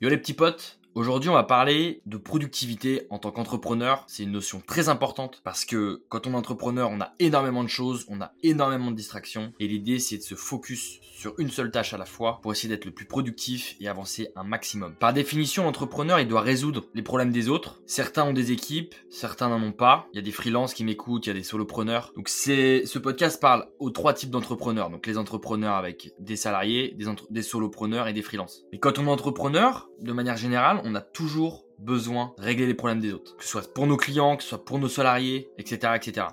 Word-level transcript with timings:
Yo 0.00 0.08
les 0.08 0.18
petits 0.18 0.34
potes, 0.34 0.78
Aujourd'hui, 0.98 1.30
on 1.30 1.34
va 1.34 1.44
parler 1.44 2.02
de 2.06 2.16
productivité 2.16 3.06
en 3.10 3.18
tant 3.18 3.30
qu'entrepreneur. 3.30 4.02
C'est 4.08 4.24
une 4.24 4.32
notion 4.32 4.60
très 4.66 4.88
importante 4.88 5.40
parce 5.44 5.64
que 5.64 6.02
quand 6.08 6.26
on 6.26 6.32
est 6.32 6.36
entrepreneur, 6.36 6.90
on 6.90 7.00
a 7.00 7.12
énormément 7.20 7.62
de 7.62 7.68
choses, 7.68 8.04
on 8.08 8.20
a 8.20 8.32
énormément 8.42 8.90
de 8.90 8.96
distractions 8.96 9.52
et 9.60 9.68
l'idée 9.68 10.00
c'est 10.00 10.16
de 10.16 10.22
se 10.22 10.34
focus 10.34 10.98
sur 11.00 11.34
une 11.38 11.50
seule 11.50 11.70
tâche 11.70 11.94
à 11.94 11.98
la 11.98 12.04
fois 12.04 12.40
pour 12.42 12.50
essayer 12.50 12.68
d'être 12.68 12.84
le 12.84 12.90
plus 12.90 13.04
productif 13.04 13.76
et 13.80 13.86
avancer 13.86 14.30
un 14.34 14.42
maximum. 14.42 14.96
Par 14.96 15.12
définition, 15.12 15.64
l'entrepreneur, 15.64 16.18
il 16.18 16.26
doit 16.26 16.40
résoudre 16.40 16.86
les 16.94 17.02
problèmes 17.02 17.30
des 17.30 17.48
autres. 17.48 17.80
Certains 17.86 18.24
ont 18.24 18.32
des 18.32 18.50
équipes, 18.50 18.96
certains 19.08 19.48
n'en 19.48 19.62
ont 19.62 19.72
pas. 19.72 20.08
Il 20.12 20.16
y 20.16 20.18
a 20.18 20.22
des 20.22 20.32
freelances 20.32 20.74
qui 20.74 20.82
m'écoutent, 20.82 21.26
il 21.26 21.30
y 21.30 21.32
a 21.32 21.34
des 21.34 21.44
solopreneurs. 21.44 22.12
Donc 22.16 22.28
c'est 22.28 22.86
ce 22.86 22.98
podcast 22.98 23.40
parle 23.40 23.68
aux 23.78 23.90
trois 23.90 24.14
types 24.14 24.30
d'entrepreneurs. 24.30 24.90
Donc 24.90 25.06
les 25.06 25.16
entrepreneurs 25.16 25.76
avec 25.76 26.12
des 26.18 26.34
salariés, 26.34 26.96
des, 27.30 27.42
solopreneurs 27.42 28.08
et 28.08 28.12
des 28.12 28.22
freelances. 28.22 28.64
Mais 28.72 28.78
quand 28.78 28.98
on 28.98 29.06
est 29.06 29.10
entrepreneur, 29.10 29.88
de 30.00 30.12
manière 30.12 30.36
générale, 30.36 30.80
a 30.94 31.00
toujours 31.00 31.64
besoin 31.78 32.34
de 32.38 32.42
régler 32.42 32.66
les 32.66 32.74
problèmes 32.74 33.00
des 33.00 33.12
autres. 33.12 33.36
Que 33.36 33.44
ce 33.44 33.50
soit 33.50 33.72
pour 33.72 33.86
nos 33.86 33.96
clients, 33.96 34.36
que 34.36 34.42
ce 34.42 34.50
soit 34.50 34.64
pour 34.64 34.78
nos 34.78 34.88
salariés, 34.88 35.50
etc., 35.58 35.92
etc. 35.96 36.26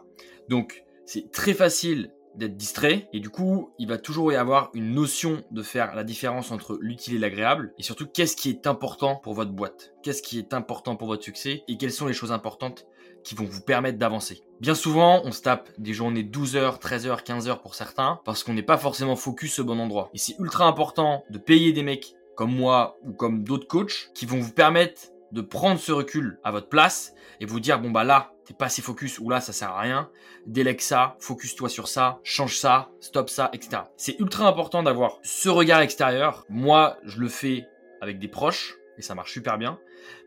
Donc, 0.49 0.83
c'est 1.05 1.31
très 1.31 1.53
facile 1.53 2.11
d'être 2.37 2.57
distrait 2.57 3.07
et 3.13 3.19
du 3.19 3.29
coup 3.29 3.71
il 3.79 3.87
va 3.87 3.97
toujours 3.97 4.31
y 4.31 4.35
avoir 4.35 4.69
une 4.73 4.93
notion 4.93 5.41
de 5.51 5.61
faire 5.61 5.95
la 5.95 6.03
différence 6.03 6.51
entre 6.51 6.77
l'utile 6.81 7.15
et 7.15 7.19
l'agréable 7.19 7.73
et 7.77 7.83
surtout 7.83 8.07
qu'est-ce 8.07 8.35
qui 8.35 8.49
est 8.49 8.67
important 8.67 9.15
pour 9.15 9.33
votre 9.33 9.51
boîte? 9.51 9.93
Qu'est-ce 10.03 10.21
qui 10.21 10.37
est 10.37 10.53
important 10.53 10.95
pour 10.95 11.07
votre 11.07 11.23
succès? 11.23 11.63
Et 11.67 11.77
quelles 11.77 11.91
sont 11.91 12.07
les 12.07 12.13
choses 12.13 12.31
importantes 12.31 12.85
qui 13.23 13.35
vont 13.35 13.45
vous 13.45 13.61
permettre 13.61 13.97
d'avancer? 13.97 14.41
Bien 14.59 14.75
souvent, 14.75 15.21
on 15.23 15.31
se 15.31 15.41
tape 15.41 15.69
des 15.77 15.93
journées 15.93 16.23
12 16.23 16.55
heures, 16.57 16.79
13 16.79 17.07
heures, 17.07 17.23
15 17.23 17.47
heures 17.47 17.61
pour 17.61 17.75
certains 17.75 18.19
parce 18.25 18.43
qu'on 18.43 18.53
n'est 18.53 18.63
pas 18.63 18.77
forcément 18.77 19.15
focus 19.15 19.59
au 19.59 19.63
bon 19.63 19.79
endroit. 19.79 20.09
Et 20.13 20.17
c'est 20.17 20.37
ultra 20.39 20.65
important 20.65 21.23
de 21.29 21.37
payer 21.37 21.71
des 21.73 21.83
mecs 21.83 22.15
comme 22.35 22.55
moi 22.55 22.97
ou 23.03 23.13
comme 23.13 23.43
d'autres 23.43 23.67
coachs 23.67 24.11
qui 24.13 24.25
vont 24.25 24.39
vous 24.39 24.51
permettre 24.51 25.01
de 25.31 25.41
prendre 25.41 25.79
ce 25.79 25.91
recul 25.91 26.39
à 26.43 26.51
votre 26.51 26.69
place 26.69 27.13
et 27.39 27.45
vous 27.45 27.59
dire 27.59 27.79
bon 27.79 27.91
bah 27.91 28.03
là 28.03 28.31
t'es 28.45 28.53
pas 28.53 28.65
assez 28.65 28.81
focus 28.81 29.19
ou 29.19 29.29
là 29.29 29.41
ça 29.41 29.53
sert 29.53 29.71
à 29.71 29.81
rien, 29.81 30.09
délègue 30.45 30.81
ça, 30.81 31.17
focus-toi 31.19 31.67
sur 31.67 31.87
ça, 31.87 32.19
change 32.23 32.57
ça, 32.57 32.89
stop 32.99 33.29
ça, 33.29 33.49
etc. 33.53 33.83
C'est 33.97 34.19
ultra 34.19 34.47
important 34.47 34.83
d'avoir 34.83 35.19
ce 35.23 35.49
regard 35.49 35.81
extérieur. 35.81 36.45
Moi 36.47 36.97
je 37.03 37.19
le 37.19 37.27
fais 37.27 37.65
avec 38.01 38.19
des 38.19 38.27
proches 38.27 38.75
et 38.97 39.01
ça 39.01 39.15
marche 39.15 39.33
super 39.33 39.57
bien 39.57 39.79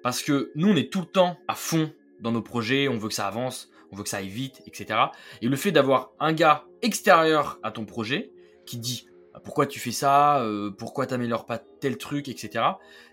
parce 0.03 0.22
que 0.22 0.50
nous 0.56 0.69
on 0.69 0.77
est 0.77 0.93
tout 0.93 1.00
le 1.00 1.06
temps 1.06 1.39
à 1.47 1.55
fond 1.55 1.93
dans 2.20 2.33
nos 2.33 2.43
projets, 2.43 2.89
on 2.89 2.98
veut 2.98 3.09
que 3.09 3.15
ça 3.15 3.28
avance, 3.28 3.70
on 3.93 3.97
veut 3.97 4.03
que 4.03 4.09
ça 4.09 4.19
aille 4.19 4.28
vite, 4.28 4.62
etc. 4.67 4.98
Et 5.41 5.48
le 5.48 5.56
fait 5.56 5.70
d'avoir 5.70 6.11
un 6.19 6.33
gars 6.33 6.65
extérieur 6.83 7.59
à 7.62 7.70
ton 7.70 7.84
projet 7.84 8.33
qui 8.67 8.78
dit 8.78 9.09
pourquoi 9.45 9.67
tu 9.67 9.79
fais 9.79 9.93
ça, 9.93 10.41
euh, 10.41 10.71
pourquoi 10.71 11.07
t'améliores 11.07 11.47
pas 11.47 11.59
tel 11.59 11.97
truc, 11.98 12.29
etc. 12.29 12.65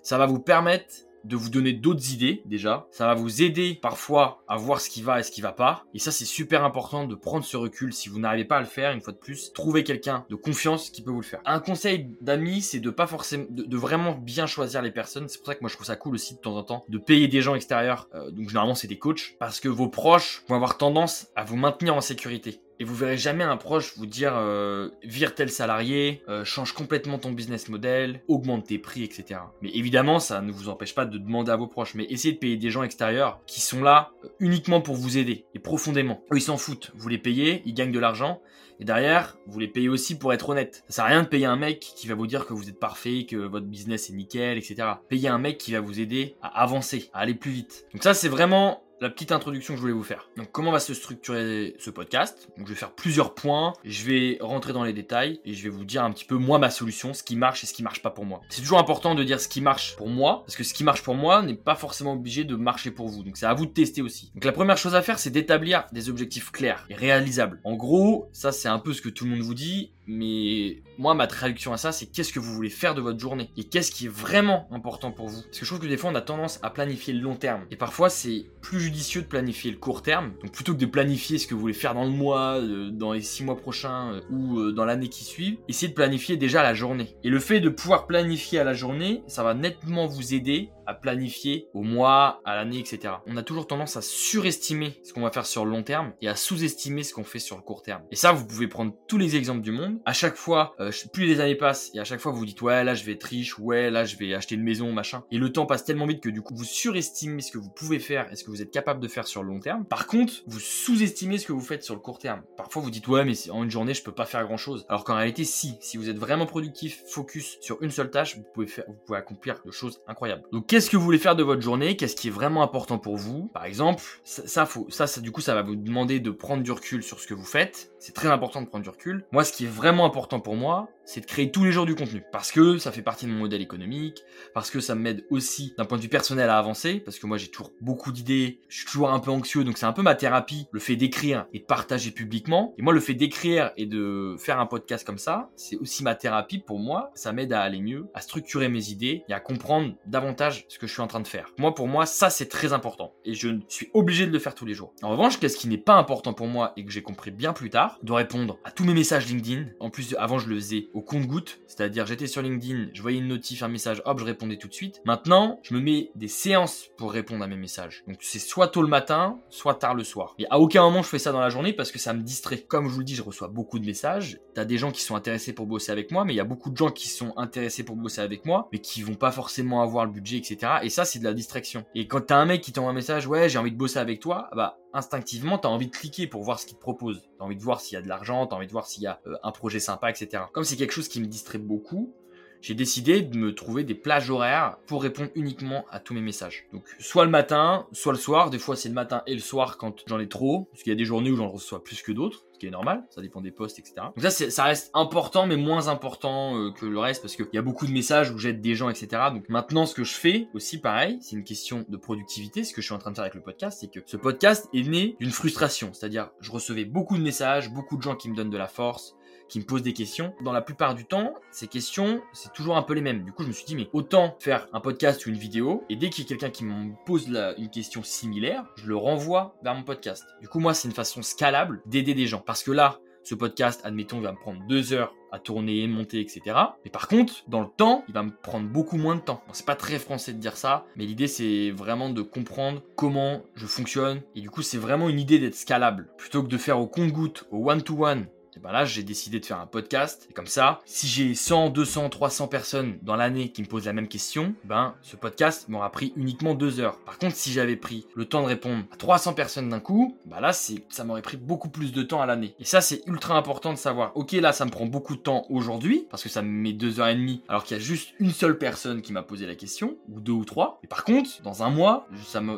Ça 0.02 0.18
va 0.18 0.26
vous 0.26 0.40
permettre 0.40 1.06
de 1.26 1.36
vous 1.36 1.50
donner 1.50 1.74
d'autres 1.74 2.12
idées 2.14 2.44
déjà. 2.46 2.88
Ça 2.92 3.08
va 3.08 3.16
vous 3.16 3.42
aider 3.42 3.78
parfois 3.82 4.44
à 4.48 4.58
voir 4.58 4.80
ce 4.80 4.90
qui 4.90 5.02
va 5.02 5.20
et 5.20 5.24
ce 5.24 5.32
qui 5.32 5.42
va 5.42 5.52
pas. 5.52 5.86
Et 5.94 6.00
ça, 6.00 6.12
c'est 6.12 6.26
super 6.26 6.64
important 6.64 7.06
de 7.06 7.16
prendre 7.16 7.44
ce 7.44 7.58
recul. 7.58 7.94
Si 7.94 8.10
vous 8.10 8.20
n'arrivez 8.20 8.46
pas 8.46 8.58
à 8.58 8.60
le 8.60 8.68
faire, 8.68 8.92
une 8.92 9.02
fois 9.02 9.14
de 9.14 9.18
plus, 9.18 9.52
trouvez 9.54 9.84
quelqu'un 9.84 10.26
de 10.30 10.36
confiance 10.36 10.90
qui 10.90 11.02
peut 11.02 11.12
vous 11.12 11.22
le 11.22 11.26
faire. 11.26 11.42
Un 11.46 11.60
conseil 11.60 12.12
d'amis, 12.22 12.62
c'est 12.62 12.80
de 12.80 12.90
pas 12.90 13.08
forcément, 13.08 13.46
de, 13.50 13.78
vraiment 13.78 14.14
bien 14.14 14.46
choisir 14.46 14.82
les 14.82 14.92
personnes. 14.92 15.28
C'est 15.28 15.40
pour 15.40 15.48
ça 15.48 15.56
que 15.56 15.62
moi, 15.62 15.70
je 15.70 15.76
trouve 15.76 15.88
ça 15.88 15.96
cool 15.96 16.14
aussi 16.14 16.36
de 16.36 16.40
temps 16.40 16.56
en 16.56 16.64
temps 16.64 16.86
de 16.88 16.98
payer 16.98 17.28
des 17.28 17.42
gens 17.42 17.56
extérieurs. 17.56 18.08
Euh, 18.14 18.30
donc 18.32 18.50
généralement, 18.50 18.76
c'est 18.76 18.88
des 18.88 19.00
coachs 19.00 19.36
parce 19.40 19.60
que 19.60 19.68
vos 19.68 19.90
proches 19.90 20.44
vont 20.48 20.56
avoir 20.56 20.78
tendance 20.78 21.28
à 21.36 21.44
vous 21.44 21.58
maintenir 21.58 21.96
en 21.96 22.02
sécurité. 22.02 22.62
Et 22.80 22.84
vous 22.84 22.96
verrez 22.96 23.18
jamais 23.18 23.44
un 23.44 23.58
proche 23.58 23.94
vous 23.98 24.06
dire 24.06 24.34
euh, 24.36 24.90
vire 25.04 25.34
tel 25.34 25.50
salarié, 25.50 26.24
euh, 26.28 26.44
change 26.44 26.74
complètement 26.74 27.18
ton 27.18 27.32
business 27.32 27.70
model, 27.70 28.22
augmente 28.28 28.68
tes 28.68 28.80
prix, 28.80 29.04
etc. 29.04 29.40
Mais 29.62 29.70
évidemment, 29.70 30.20
ça 30.20 30.42
ne 30.42 30.52
vous 30.52 30.70
empêche 30.70 30.94
pas 30.94 31.06
de 31.06 31.18
demander 31.18 31.52
à 31.52 31.56
vos 31.56 31.68
proches, 31.68 31.96
mais 31.96 32.06
essayez 32.10 32.34
de 32.34 32.40
payer 32.40 32.58
des 32.58 32.70
gens 32.70 32.84
extérieurs 32.84 33.40
qui 33.48 33.62
sont 33.62 33.82
là 33.82 34.12
euh, 34.24 34.30
uniquement 34.40 34.82
pour 34.82 34.96
vous 34.96 35.18
aider 35.18 35.46
et 35.54 35.60
profondément. 35.60 36.22
Eux, 36.32 36.38
ils 36.38 36.42
s'en 36.42 36.58
foutent. 36.58 36.92
Vous 36.96 37.08
les 37.08 37.18
payez, 37.18 37.62
ils 37.66 37.74
gagnent 37.74 37.94
de 37.94 38.00
l'argent. 38.00 38.42
Et 38.80 38.86
derrière, 38.86 39.38
vous 39.48 39.60
les 39.60 39.68
payez 39.68 39.88
aussi 39.88 40.18
pour 40.18 40.34
être 40.34 40.50
honnête. 40.50 40.84
Ça 40.90 40.96
sert 40.96 41.06
à 41.06 41.08
rien 41.08 41.24
de 41.24 41.28
payer 41.28 41.46
un 41.46 41.56
mec 41.56 41.80
qui 41.80 42.08
va 42.08 42.16
vous 42.16 42.28
dire 42.28 42.46
que 42.46 42.54
vous 42.54 42.68
êtes 42.68 42.80
parfait, 42.80 43.26
que 43.26 43.38
votre 43.38 43.68
business 43.68 44.10
est 44.10 44.14
nickel, 44.14 44.58
etc. 44.58 44.76
Payez 45.08 45.30
un 45.30 45.38
mec 45.38 45.58
qui 45.58 45.72
va 45.72 45.80
vous 45.80 46.00
aider 46.00 46.36
à 46.42 46.62
avancer, 46.62 47.10
à 47.14 47.20
aller 47.20 47.36
plus 47.36 47.52
vite. 47.52 47.86
Donc 47.94 48.04
ça, 48.04 48.14
c'est 48.14 48.28
vraiment 48.28 48.84
la 49.02 49.10
petite 49.10 49.32
introduction 49.32 49.74
que 49.74 49.78
je 49.78 49.82
voulais 49.82 49.94
vous 49.94 50.04
faire. 50.04 50.30
Donc 50.38 50.52
comment 50.52 50.72
va 50.72 50.80
se 50.80 50.94
structurer 50.94 51.76
ce 51.80 51.90
podcast? 51.90 52.50
Donc 52.58 52.68
je 52.68 52.74
vais 52.74 52.80
faire 52.80 52.92
plusieurs 52.92 53.34
points, 53.34 53.74
je 53.84 54.06
vais 54.06 54.38
rentrer 54.42 54.74
dans 54.74 54.84
les 54.84 54.94
détails 54.94 55.40
et 55.46 55.54
je 55.54 55.64
vais 55.64 55.70
vous 55.70 55.86
dire 55.86 56.04
un 56.04 56.12
petit 56.12 56.26
peu 56.26 56.36
moi 56.36 56.60
ma 56.60 56.70
solution, 56.70 57.14
ce 57.14 57.24
qui 57.24 57.36
marche 57.36 57.64
et 57.64 57.68
ce 57.68 57.74
qui 57.74 57.84
marche 57.84 58.02
pas 58.02 58.10
pour 58.10 58.26
moi. 58.26 58.42
C'est 58.50 58.62
toujours 58.62 58.80
important 58.80 59.16
de 59.16 59.24
dire 59.24 59.40
ce 59.40 59.48
qui 59.48 59.62
marche 59.62 59.96
pour 59.96 60.10
moi 60.10 60.44
parce 60.46 60.56
que 60.56 60.64
ce 60.64 60.74
qui 60.74 60.84
marche 60.84 61.04
pour 61.04 61.16
moi 61.16 61.42
n'est 61.42 61.56
pas 61.56 61.76
forcément 61.76 62.14
obligé 62.14 62.44
de 62.44 62.56
marcher 62.56 62.92
pour 62.92 63.08
vous. 63.08 63.24
Donc 63.24 63.38
c'est 63.38 63.46
à 63.46 63.54
vous 63.54 63.66
de 63.66 63.72
tester 63.72 64.02
aussi. 64.02 64.32
Donc 64.34 64.46
la 64.46 64.52
première 64.52 64.78
chose 64.78 64.96
à 64.96 65.02
faire 65.02 65.20
c'est 65.20 65.30
d'établir 65.30 65.86
des 65.92 66.10
objectifs 66.10 66.52
clairs 66.52 66.86
et 66.90 66.96
réalisables. 66.96 67.60
En 67.64 67.76
gros, 67.76 68.30
ça 68.32 68.52
c'est 68.52 68.70
un 68.70 68.80
peu 68.80 68.94
ce 68.94 69.02
que 69.02 69.10
tout 69.10 69.26
le 69.26 69.32
monde 69.32 69.42
vous 69.42 69.54
dit, 69.54 69.92
mais 70.08 70.84
moi, 70.98 71.14
ma 71.14 71.28
traduction 71.28 71.74
à 71.74 71.78
ça, 71.78 71.92
c'est 71.92 72.06
qu'est-ce 72.06 72.32
que 72.32 72.40
vous 72.40 72.54
voulez 72.54 72.70
faire 72.70 72.96
de 72.96 73.02
votre 73.02 73.20
journée 73.20 73.50
et 73.58 73.64
qu'est-ce 73.64 73.92
qui 73.92 74.06
est 74.06 74.10
vraiment 74.10 74.68
important 74.72 75.12
pour 75.12 75.28
vous? 75.28 75.42
Parce 75.42 75.60
que 75.60 75.66
je 75.66 75.70
trouve 75.70 75.80
que 75.80 75.88
des 75.88 75.98
fois, 75.98 76.10
on 76.12 76.16
a 76.16 76.22
tendance 76.22 76.60
à 76.64 76.70
planifier 76.70 77.14
le 77.14 77.22
long 77.22 77.36
terme. 77.36 77.66
Et 77.72 77.76
parfois, 77.76 78.10
c'est 78.10 78.46
plus 78.62 78.80
judicieux 78.80 79.22
de 79.22 79.28
planifier 79.28 79.72
le 79.72 79.78
court 79.78 80.02
terme. 80.02 80.34
Donc, 80.42 80.52
plutôt 80.52 80.74
que 80.74 80.80
de 80.80 80.86
planifier 80.86 81.38
ce 81.38 81.48
que 81.48 81.54
vous 81.54 81.62
voulez 81.62 81.74
faire 81.74 81.94
dans 81.94 82.06
le 82.06 82.12
mois, 82.12 82.58
euh, 82.58 82.90
dans 82.92 83.14
les 83.14 83.22
six 83.22 83.44
mois 83.44 83.58
prochains 83.58 84.14
euh, 84.14 84.22
ou 84.30 84.60
euh, 84.60 84.72
dans 84.72 84.86
l'année 84.86 85.10
qui 85.10 85.24
suit, 85.24 85.60
essayez 85.68 85.90
de 85.90 85.96
planifier 85.96 86.38
déjà 86.38 86.64
la 86.64 86.74
journée. 86.74 87.16
Et 87.24 87.30
le 87.30 87.40
fait 87.40 87.60
de 87.60 87.70
pouvoir 87.70 88.08
planifier 88.08 88.60
à 88.60 88.64
la 88.64 88.74
journée, 88.74 89.24
ça 89.28 89.44
va 89.44 89.54
nettement 89.54 90.08
vous 90.08 90.34
aider 90.34 90.70
à 90.88 90.94
planifier 90.94 91.68
au 91.74 91.82
mois, 91.82 92.42
à 92.46 92.56
l'année, 92.56 92.80
etc. 92.80 93.16
On 93.28 93.38
a 93.38 93.44
toujours 93.44 93.68
tendance 93.68 93.98
à 93.98 94.02
surestimer 94.02 95.00
ce 95.04 95.14
qu'on 95.14 95.22
va 95.22 95.32
faire 95.32 95.46
sur 95.46 95.66
le 95.66 95.72
long 95.72 95.84
terme 95.84 96.14
et 96.22 96.28
à 96.28 96.36
sous-estimer 96.36 97.04
ce 97.04 97.14
qu'on 97.14 97.24
fait 97.24 97.40
sur 97.40 97.56
le 97.56 97.64
court 97.64 97.82
terme. 97.82 98.04
Et 98.12 98.16
ça, 98.16 98.32
vous 98.32 98.46
pouvez 98.46 98.68
prendre 98.68 98.94
tous 99.08 99.18
les 99.18 99.36
exemples 99.36 99.62
du 99.62 99.72
monde. 99.72 99.95
À 100.06 100.14
chaque 100.14 100.36
fois, 100.36 100.76
euh, 100.80 100.92
plus 101.14 101.26
les 101.26 101.40
années 101.40 101.56
passent 101.56 101.92
et 101.94 102.00
à 102.00 102.04
chaque 102.04 102.20
fois 102.20 102.32
vous 102.32 102.46
dites 102.46 102.62
ouais 102.62 102.84
là 102.84 102.94
je 102.94 103.04
vais 103.04 103.14
être 103.14 103.24
riche, 103.24 103.58
ouais 103.60 103.90
là 103.90 104.06
je 104.06 104.16
vais 104.18 104.34
acheter 104.34 104.56
une 104.56 104.64
maison, 104.64 104.92
machin. 104.92 105.24
Et 105.32 105.38
le 105.38 105.52
temps 105.52 105.66
passe 105.66 105.86
tellement 105.86 106.06
vite 106.06 106.22
que 106.22 106.30
du 106.30 106.42
coup 106.42 106.56
vous 106.56 106.64
surestimez 106.64 107.42
ce 107.42 107.52
que 107.52 107.58
vous 107.58 107.70
pouvez 107.70 108.00
faire 108.00 108.32
et 108.32 108.36
ce 108.36 108.44
que 108.44 108.52
vous 108.52 108.62
êtes 108.62 108.72
capable 108.72 109.00
de 109.00 109.08
faire 109.08 109.28
sur 109.28 109.44
le 109.44 109.50
long 109.50 109.60
terme. 109.60 109.86
Par 109.86 110.08
contre, 110.08 110.34
vous 110.48 110.60
sous-estimez 110.60 111.38
ce 111.38 111.48
que 111.48 111.54
vous 111.54 111.62
faites 111.62 111.84
sur 111.84 111.96
le 111.96 112.02
court 112.02 112.20
terme. 112.20 112.42
Parfois 112.58 112.82
vous 112.82 112.92
dites 112.92 113.08
ouais 113.08 113.26
mais 113.26 113.34
en 113.50 113.64
une 113.64 113.72
journée 113.72 113.94
je 113.94 114.04
peux 114.04 114.14
pas 114.14 114.26
faire 114.26 114.44
grand 114.44 114.58
chose. 114.58 114.86
Alors 114.90 115.04
qu'en 115.04 115.16
réalité 115.16 115.44
si, 115.44 115.78
si 115.80 115.98
vous 115.98 116.10
êtes 116.10 116.18
vraiment 116.18 116.46
productif, 116.46 117.04
focus 117.08 117.58
sur 117.62 117.82
une 117.82 117.92
seule 117.92 118.12
tâche, 118.12 118.38
vous 118.38 118.44
pouvez 118.54 118.68
faire, 118.68 118.86
vous 118.88 118.96
pouvez 119.06 119.18
accomplir 119.18 119.62
de 119.66 119.72
choses 119.72 120.02
incroyables. 120.08 120.44
Donc 120.52 120.68
qu'est-ce 120.68 120.90
que 120.90 120.98
vous 120.98 121.04
voulez 121.04 121.18
faire 121.18 121.36
de 121.36 121.44
votre 121.44 121.62
journée, 121.62 121.96
qu'est-ce 121.96 122.16
qui 122.16 122.28
est 122.28 122.32
vraiment 122.32 122.64
important 122.64 122.98
pour 122.98 123.18
vous? 123.18 123.48
Par 123.54 123.66
exemple, 123.66 124.04
ça, 124.24 124.66
faut, 124.66 124.88
ça, 124.90 125.08
ça, 125.08 125.22
du 125.22 125.32
coup, 125.32 125.42
ça 125.42 125.56
va 125.56 125.62
vous 125.62 125.76
demander 125.76 126.20
de 126.20 126.32
prendre 126.32 126.64
du 126.64 126.72
recul 126.72 127.04
sur 127.04 127.20
ce 127.20 127.28
que 127.28 127.34
vous 127.34 127.46
faites. 127.46 127.92
C'est 128.06 128.14
très 128.14 128.28
important 128.28 128.62
de 128.62 128.68
prendre 128.68 128.84
du 128.84 128.90
recul. 128.92 129.26
Moi, 129.32 129.44
ce 129.44 129.52
qui 129.52 129.66
est 129.66 129.68
vraiment 129.68 130.06
important 130.06 130.40
pour 130.40 130.56
moi, 130.56 130.90
c'est 131.06 131.22
de 131.22 131.26
créer 131.26 131.52
tous 131.52 131.64
les 131.64 131.72
jours 131.72 131.86
du 131.86 131.96
contenu. 131.96 132.24
Parce 132.32 132.52
que 132.52 132.78
ça 132.78 132.92
fait 132.92 133.02
partie 133.02 133.26
de 133.26 133.32
mon 133.32 133.40
modèle 133.40 133.62
économique, 133.62 134.24
parce 134.54 134.70
que 134.70 134.80
ça 134.80 134.96
m'aide 134.96 135.26
aussi 135.30 135.74
d'un 135.78 135.86
point 135.86 135.98
de 135.98 136.04
vue 136.04 136.10
personnel 136.10 136.50
à 136.50 136.58
avancer, 136.58 137.00
parce 137.00 137.20
que 137.20 137.28
moi 137.28 137.38
j'ai 137.38 137.48
toujours 137.48 137.72
beaucoup 137.82 138.12
d'idées, 138.12 138.60
je 138.68 138.78
suis 138.78 138.86
toujours 138.86 139.12
un 139.12 139.20
peu 139.20 139.32
anxieux, 139.32 139.64
donc 139.64 139.78
c'est 139.78 139.86
un 139.86 139.94
peu 139.94 140.02
ma 140.02 140.16
thérapie, 140.16 140.68
le 140.72 140.80
fait 140.80 140.96
d'écrire 140.96 141.46
et 141.54 141.60
de 141.60 141.64
partager 141.64 142.12
publiquement. 142.12 142.74
Et 142.78 142.82
moi, 142.82 142.94
le 142.94 143.00
fait 143.00 143.14
d'écrire 143.14 143.72
et 143.78 143.86
de 143.86 144.36
faire 144.40 144.60
un 144.60 144.66
podcast 144.66 145.06
comme 145.06 145.18
ça, 145.18 145.50
c'est 145.56 145.78
aussi 145.78 146.04
ma 146.04 146.16
thérapie 146.16 146.60
pour 146.60 146.80
moi. 146.80 147.12
Ça 147.16 147.32
m'aide 147.32 147.54
à 147.54 147.62
aller 147.62 147.82
mieux, 147.82 148.08
à 148.14 148.22
structurer 148.22 148.70
mes 148.70 148.90
idées 148.90 149.24
et 149.28 149.34
à 149.34 149.40
comprendre 149.40 149.94
davantage 150.06 150.66
ce 150.68 150.80
que 150.80 150.88
je 150.88 150.94
suis 150.94 151.02
en 151.02 151.08
train 151.08 151.20
de 151.20 151.28
faire. 151.28 151.52
Moi, 151.58 151.74
pour 151.74 151.88
moi, 151.88 152.06
ça 152.06 152.30
c'est 152.30 152.48
très 152.48 152.74
important. 152.74 153.14
Et 153.26 153.34
je 153.34 153.60
suis 153.68 153.90
obligé 153.94 154.26
de 154.28 154.32
le 154.32 154.40
faire 154.40 154.56
tous 154.56 154.66
les 154.66 154.74
jours. 154.74 154.94
En 155.02 155.10
revanche, 155.10 155.40
qu'est-ce 155.40 155.58
qui 155.58 155.68
n'est 155.68 155.78
pas 155.78 155.96
important 155.96 156.34
pour 156.34 156.48
moi 156.48 156.74
et 156.78 156.86
que 156.86 156.92
j'ai 156.92 157.02
compris 157.02 157.32
bien 157.32 157.54
plus 157.54 157.70
tard, 157.70 158.00
de 158.04 158.12
répondre 158.12 158.58
à 158.64 158.72
tous 158.72 158.84
mes 158.84 158.94
messages 158.94 159.28
LinkedIn. 159.28 159.66
En 159.80 159.90
plus, 159.90 160.16
avant 160.18 160.40
je 160.40 160.50
le 160.50 160.56
faisais 160.56 160.88
au 160.96 161.02
compte-goutte, 161.02 161.60
c'est-à-dire 161.68 162.06
j'étais 162.08 162.26
sur 162.26 162.42
LinkedIn, 162.42 162.88
je 162.94 163.02
voyais 163.02 163.20
une 163.20 163.28
notif, 163.28 163.62
un 163.62 163.68
message, 163.68 164.02
hop, 164.06 164.18
je 164.18 164.26
répondais 164.26 164.56
tout 164.56 164.70
de 164.70 164.74
suite. 164.74 165.02
Maintenant, 165.06 165.60
je 165.62 165.74
me 165.76 165.82
mets 165.82 166.10
des 166.16 166.30
séances 166.30 166.88
pour 166.98 167.12
répondre 167.12 167.44
à 167.44 167.48
mes 167.48 167.58
messages. 167.58 168.04
Donc 168.08 168.18
c'est 168.22 168.40
soit 168.40 168.70
tôt 168.70 168.82
le 168.82 168.88
matin, 168.88 169.38
soit 169.50 169.76
tard 169.76 169.94
le 169.94 170.06
soir. 170.06 170.36
Et 170.40 170.46
à 170.50 170.58
aucun 170.58 170.82
moment 170.82 171.04
je 171.04 171.10
fais 171.10 171.20
ça 171.20 171.34
dans 171.34 171.42
la 171.42 171.50
journée 171.50 171.74
parce 171.74 171.92
que 171.92 172.00
ça 172.00 172.14
me 172.14 172.22
distrait. 172.22 172.60
Comme 172.60 172.88
je 172.88 172.94
vous 172.94 173.00
le 173.00 173.06
dis, 173.06 173.16
je 173.16 173.24
reçois 173.24 173.50
beaucoup 173.50 173.78
de 173.78 173.86
messages. 173.86 174.40
T'as 174.54 174.64
des 174.64 174.78
gens 174.78 174.92
qui 174.92 175.02
sont 175.02 175.16
intéressés 175.16 175.54
pour 175.54 175.68
bosser 175.68 175.92
avec 175.92 176.12
moi, 176.12 176.24
mais 176.24 176.34
il 176.34 176.38
y 176.38 176.42
a 176.42 176.46
beaucoup 176.46 176.70
de 176.70 176.78
gens 176.78 176.90
qui 176.90 177.10
sont 177.10 177.34
intéressés 177.38 177.84
pour 177.84 177.98
bosser 177.98 178.22
avec 178.22 178.46
moi, 178.46 178.70
mais 178.72 178.80
qui 178.80 179.04
vont 179.04 179.16
pas 179.16 179.32
forcément 179.32 179.82
avoir 179.82 180.06
le 180.06 180.12
budget, 180.12 180.38
etc. 180.38 180.76
Et 180.82 180.90
ça, 180.90 181.04
c'est 181.04 181.20
de 181.20 181.26
la 181.26 181.34
distraction. 181.34 181.84
Et 181.94 182.08
quand 182.08 182.22
t'as 182.22 182.38
un 182.38 182.46
mec 182.46 182.62
qui 182.62 182.72
t'envoie 182.72 182.92
un 182.92 182.96
message, 182.96 183.28
ouais, 183.28 183.50
j'ai 183.50 183.60
envie 183.60 183.72
de 183.72 183.78
bosser 183.78 184.00
avec 184.00 184.22
toi, 184.22 184.50
bah 184.56 184.78
instinctivement, 184.96 185.58
t'as 185.58 185.70
envie 185.70 185.88
de 185.88 185.96
cliquer 185.96 186.26
pour 186.26 186.44
voir 186.44 186.60
ce 186.60 186.66
qu'il 186.66 186.78
te 186.78 186.82
propose. 186.82 187.22
T'as 187.38 187.46
envie 187.46 187.58
de 187.58 187.62
voir 187.62 187.82
s'il 187.82 187.96
y 187.96 187.98
a 187.98 188.02
de 188.02 188.08
l'argent, 188.08 188.48
t'as 188.48 188.56
envie 188.56 188.68
de 188.68 188.72
voir 188.72 188.88
s'il 188.88 189.04
y 189.04 189.08
a 189.08 189.20
euh, 189.28 189.36
un 189.44 189.52
projet 189.52 189.80
sympa, 189.80 190.10
etc. 190.10 190.44
Comme 190.54 190.64
c'est 190.64 190.78
quelque 190.78 190.94
chose 190.94 191.10
qui 191.10 191.20
me 191.20 191.28
distrait 191.28 191.58
beaucoup, 191.58 192.14
j'ai 192.62 192.74
décidé 192.74 193.22
de 193.22 193.38
me 193.38 193.54
trouver 193.54 193.84
des 193.84 193.94
plages 193.94 194.32
horaires 194.32 194.78
pour 194.88 195.04
répondre 195.04 195.30
uniquement 195.36 195.86
à 195.92 196.00
tous 196.00 196.14
mes 196.14 196.22
messages. 196.22 196.66
Donc 196.74 196.84
soit 196.98 197.26
le 197.26 197.30
matin, 197.30 197.86
soit 197.92 198.14
le 198.14 198.18
soir. 198.18 198.50
Des 198.50 198.58
fois 198.58 198.76
c'est 198.76 198.90
le 198.90 198.96
matin 198.96 199.22
et 199.28 199.34
le 199.34 199.40
soir 199.40 199.78
quand 199.78 200.04
j'en 200.08 200.20
ai 200.20 200.28
trop, 200.28 200.68
parce 200.72 200.82
qu'il 200.82 200.92
y 200.92 200.96
a 200.96 200.98
des 200.98 201.06
journées 201.06 201.30
où 201.30 201.36
j'en 201.36 201.50
reçois 201.50 201.84
plus 201.84 202.02
que 202.02 202.12
d'autres. 202.12 202.46
Qui 202.58 202.68
est 202.68 202.72
normal, 202.72 203.04
ça 203.10 203.22
dépend 203.22 203.42
des 203.42 203.52
posts, 203.52 203.80
etc. 203.80 203.96
Donc 204.16 204.22
ça, 204.22 204.30
ça 204.32 204.64
reste 204.64 204.92
important, 204.94 205.48
mais 205.48 205.58
moins 205.58 205.88
important 205.88 206.58
euh, 206.58 206.72
que 206.72 206.86
le 206.86 207.00
reste, 207.00 207.22
parce 207.22 207.36
qu'il 207.36 207.48
y 207.54 207.58
a 207.58 207.62
beaucoup 207.62 207.88
de 207.88 207.92
messages 207.92 208.32
où 208.32 208.38
j'aide 208.38 208.62
des 208.62 208.76
gens, 208.76 208.90
etc. 208.90 209.08
Donc 209.34 209.50
maintenant, 209.50 209.86
ce 209.86 209.94
que 209.94 210.04
je 210.04 210.14
fais 210.14 210.48
aussi, 210.54 210.80
pareil, 210.80 211.18
c'est 211.22 211.36
une 211.36 211.44
question 211.44 211.86
de 211.88 211.98
productivité. 211.98 212.64
Ce 212.64 212.74
que 212.74 212.82
je 212.82 212.88
suis 212.88 212.96
en 212.96 213.00
train 213.00 213.12
de 213.12 213.16
faire 213.16 213.24
avec 213.24 213.36
le 213.36 213.42
podcast, 213.42 213.80
c'est 213.82 213.92
que 213.92 214.00
ce 214.06 214.18
podcast 214.18 214.70
est 214.74 214.88
né 214.88 215.16
d'une 215.20 215.32
frustration. 215.32 215.92
C'est-à-dire, 215.94 216.32
je 216.40 216.52
recevais 216.52 216.86
beaucoup 216.86 217.18
de 217.18 217.24
messages, 217.24 217.72
beaucoup 217.72 217.98
de 217.98 218.02
gens 218.02 218.16
qui 218.16 218.30
me 218.30 218.36
donnent 218.36 218.50
de 218.50 218.58
la 218.58 218.68
force, 218.68 219.16
qui 219.48 219.60
me 219.60 219.66
posent 219.66 219.84
des 219.84 219.94
questions. 219.94 220.34
Dans 220.44 220.52
la 220.52 220.62
plupart 220.62 220.96
du 220.96 221.06
temps, 221.06 221.34
ces 221.52 221.68
questions, 221.68 222.22
c'est 222.34 222.54
toujours 222.54 222.78
un 222.78 222.82
peu 222.82 222.94
les 222.94 223.02
mêmes. 223.02 223.24
Du 223.24 223.32
coup, 223.32 223.44
je 223.44 223.50
me 223.50 223.54
suis 223.54 223.66
dit, 223.66 223.76
mais 223.76 223.90
autant 223.94 224.36
faire 224.40 224.68
un 224.74 224.80
podcast 224.80 225.26
ou 225.26 225.30
une 225.30 225.38
vidéo, 225.38 225.84
et 225.90 225.96
dès 225.96 226.10
qu'il 226.10 226.24
y 226.24 226.28
a 226.28 226.30
quelqu'un 226.30 226.50
qui 226.50 226.66
me 226.66 226.94
pose 227.06 227.28
une 227.58 227.70
question 227.70 228.04
similaire, 228.04 228.66
je 228.76 228.88
le 228.88 228.96
renvoie 228.96 229.56
vers 229.64 229.76
mon 229.76 229.84
podcast. 229.84 230.26
Du 230.42 230.48
coup, 230.48 230.60
moi, 230.60 230.74
c'est 230.74 230.88
une 230.88 230.94
façon 230.94 231.22
scalable 231.22 231.82
d'aider 231.86 232.14
des 232.14 232.28
gens. 232.28 232.40
Parce 232.46 232.64
que 232.64 232.72
là, 232.72 233.00
ce 233.24 233.34
podcast, 233.34 233.82
admettons, 233.84 234.18
il 234.18 234.24
va 234.24 234.32
me 234.32 234.38
prendre 234.38 234.62
deux 234.68 234.94
heures 234.94 235.14
à 235.32 235.40
tourner, 235.40 235.86
monter, 235.88 236.22
etc. 236.22 236.42
Mais 236.86 236.92
par 236.92 237.08
contre, 237.08 237.44
dans 237.48 237.62
le 237.62 237.68
temps, 237.68 238.06
il 238.08 238.14
va 238.14 238.24
me 238.24 238.32
prendre 238.32 238.70
beaucoup 238.70 238.98
moins 238.98 239.16
de 239.16 239.22
temps. 239.22 239.44
c'est 239.52 239.66
pas 239.66 239.76
très 239.76 240.00
français 240.00 240.32
de 240.32 240.40
dire 240.40 240.56
ça, 240.56 240.86
mais 240.96 241.06
l'idée 241.06 241.28
c'est 241.28 241.72
vraiment 241.72 242.10
de 242.10 242.22
comprendre 242.22 242.82
comment 242.96 243.42
je 243.56 243.66
fonctionne. 243.66 244.22
Et 244.36 244.42
du 244.42 244.50
coup, 244.50 244.62
c'est 244.62 244.78
vraiment 244.78 245.10
une 245.10 245.20
idée 245.20 245.40
d'être 245.40 245.56
scalable. 245.56 246.08
Plutôt 246.18 246.44
que 246.44 246.48
de 246.48 246.58
faire 246.58 246.80
au 246.80 246.88
compte-goutte, 246.88 247.46
au 247.52 247.70
one-to-one, 247.70 248.28
et 248.66 248.68
ben 248.68 248.74
là, 248.74 248.84
j'ai 248.84 249.04
décidé 249.04 249.40
de 249.40 249.46
faire 249.46 249.60
un 249.60 249.68
podcast. 249.68 250.26
Et 250.32 250.34
comme 250.34 250.48
ça, 250.48 250.82
si 250.86 251.08
j'ai 251.08 251.36
100, 251.36 251.70
200, 251.70 252.10
300 252.10 252.48
personnes 252.48 252.98
dans 253.04 253.16
l'année 253.16 253.52
qui 253.52 253.62
me 253.62 253.68
posent 253.68 253.86
la 253.86 253.94
même 253.94 254.08
question, 254.08 254.56
ben 254.64 254.96
ce 255.04 255.16
podcast 255.16 255.70
m'aura 255.70 255.92
pris 255.92 256.14
uniquement 256.16 256.56
deux 256.56 256.80
heures. 256.80 256.98
Par 257.02 257.20
contre, 257.20 257.36
si 257.36 257.52
j'avais 257.52 257.76
pris 257.76 258.08
le 258.16 258.26
temps 258.26 258.42
de 258.42 258.48
répondre 258.48 258.84
à 258.92 258.96
300 258.96 259.34
personnes 259.34 259.70
d'un 259.70 259.80
coup, 259.80 260.18
ben 260.26 260.40
là, 260.40 260.52
ça 260.52 261.04
m'aurait 261.04 261.22
pris 261.22 261.38
beaucoup 261.38 261.70
plus 261.70 261.92
de 261.92 262.02
temps 262.02 262.22
à 262.22 262.26
l'année. 262.26 262.56
Et 262.60 262.66
ça, 262.66 262.82
c'est 262.82 263.04
ultra 263.06 263.38
important 263.38 263.72
de 263.72 263.78
savoir. 263.78 264.18
Ok, 264.18 264.32
là, 264.32 264.52
ça 264.52 264.66
me 264.66 264.72
prend 264.72 264.88
beaucoup 264.88 265.16
de 265.16 265.22
temps 265.22 265.46
aujourd'hui 265.50 266.08
parce 266.10 266.24
que 266.24 266.30
ça 266.30 266.42
me 266.42 266.50
met 266.50 266.74
deux 266.74 267.00
heures 267.00 267.10
et 267.10 267.16
demie, 267.16 267.44
alors 267.48 267.66
qu'il 267.66 267.78
y 267.78 267.80
a 267.80 267.84
juste 267.84 268.16
une 268.20 268.32
seule 268.32 268.58
personne 268.58 269.04
qui 269.04 269.14
m'a 269.14 269.22
posé 269.22 269.46
la 269.46 269.54
question, 269.54 269.96
ou 270.10 270.20
deux 270.20 270.32
ou 270.32 270.44
trois. 270.44 270.80
Et 270.84 270.88
par 270.88 271.04
contre, 271.04 271.30
dans 271.44 271.62
un 271.62 271.70
mois, 271.70 272.08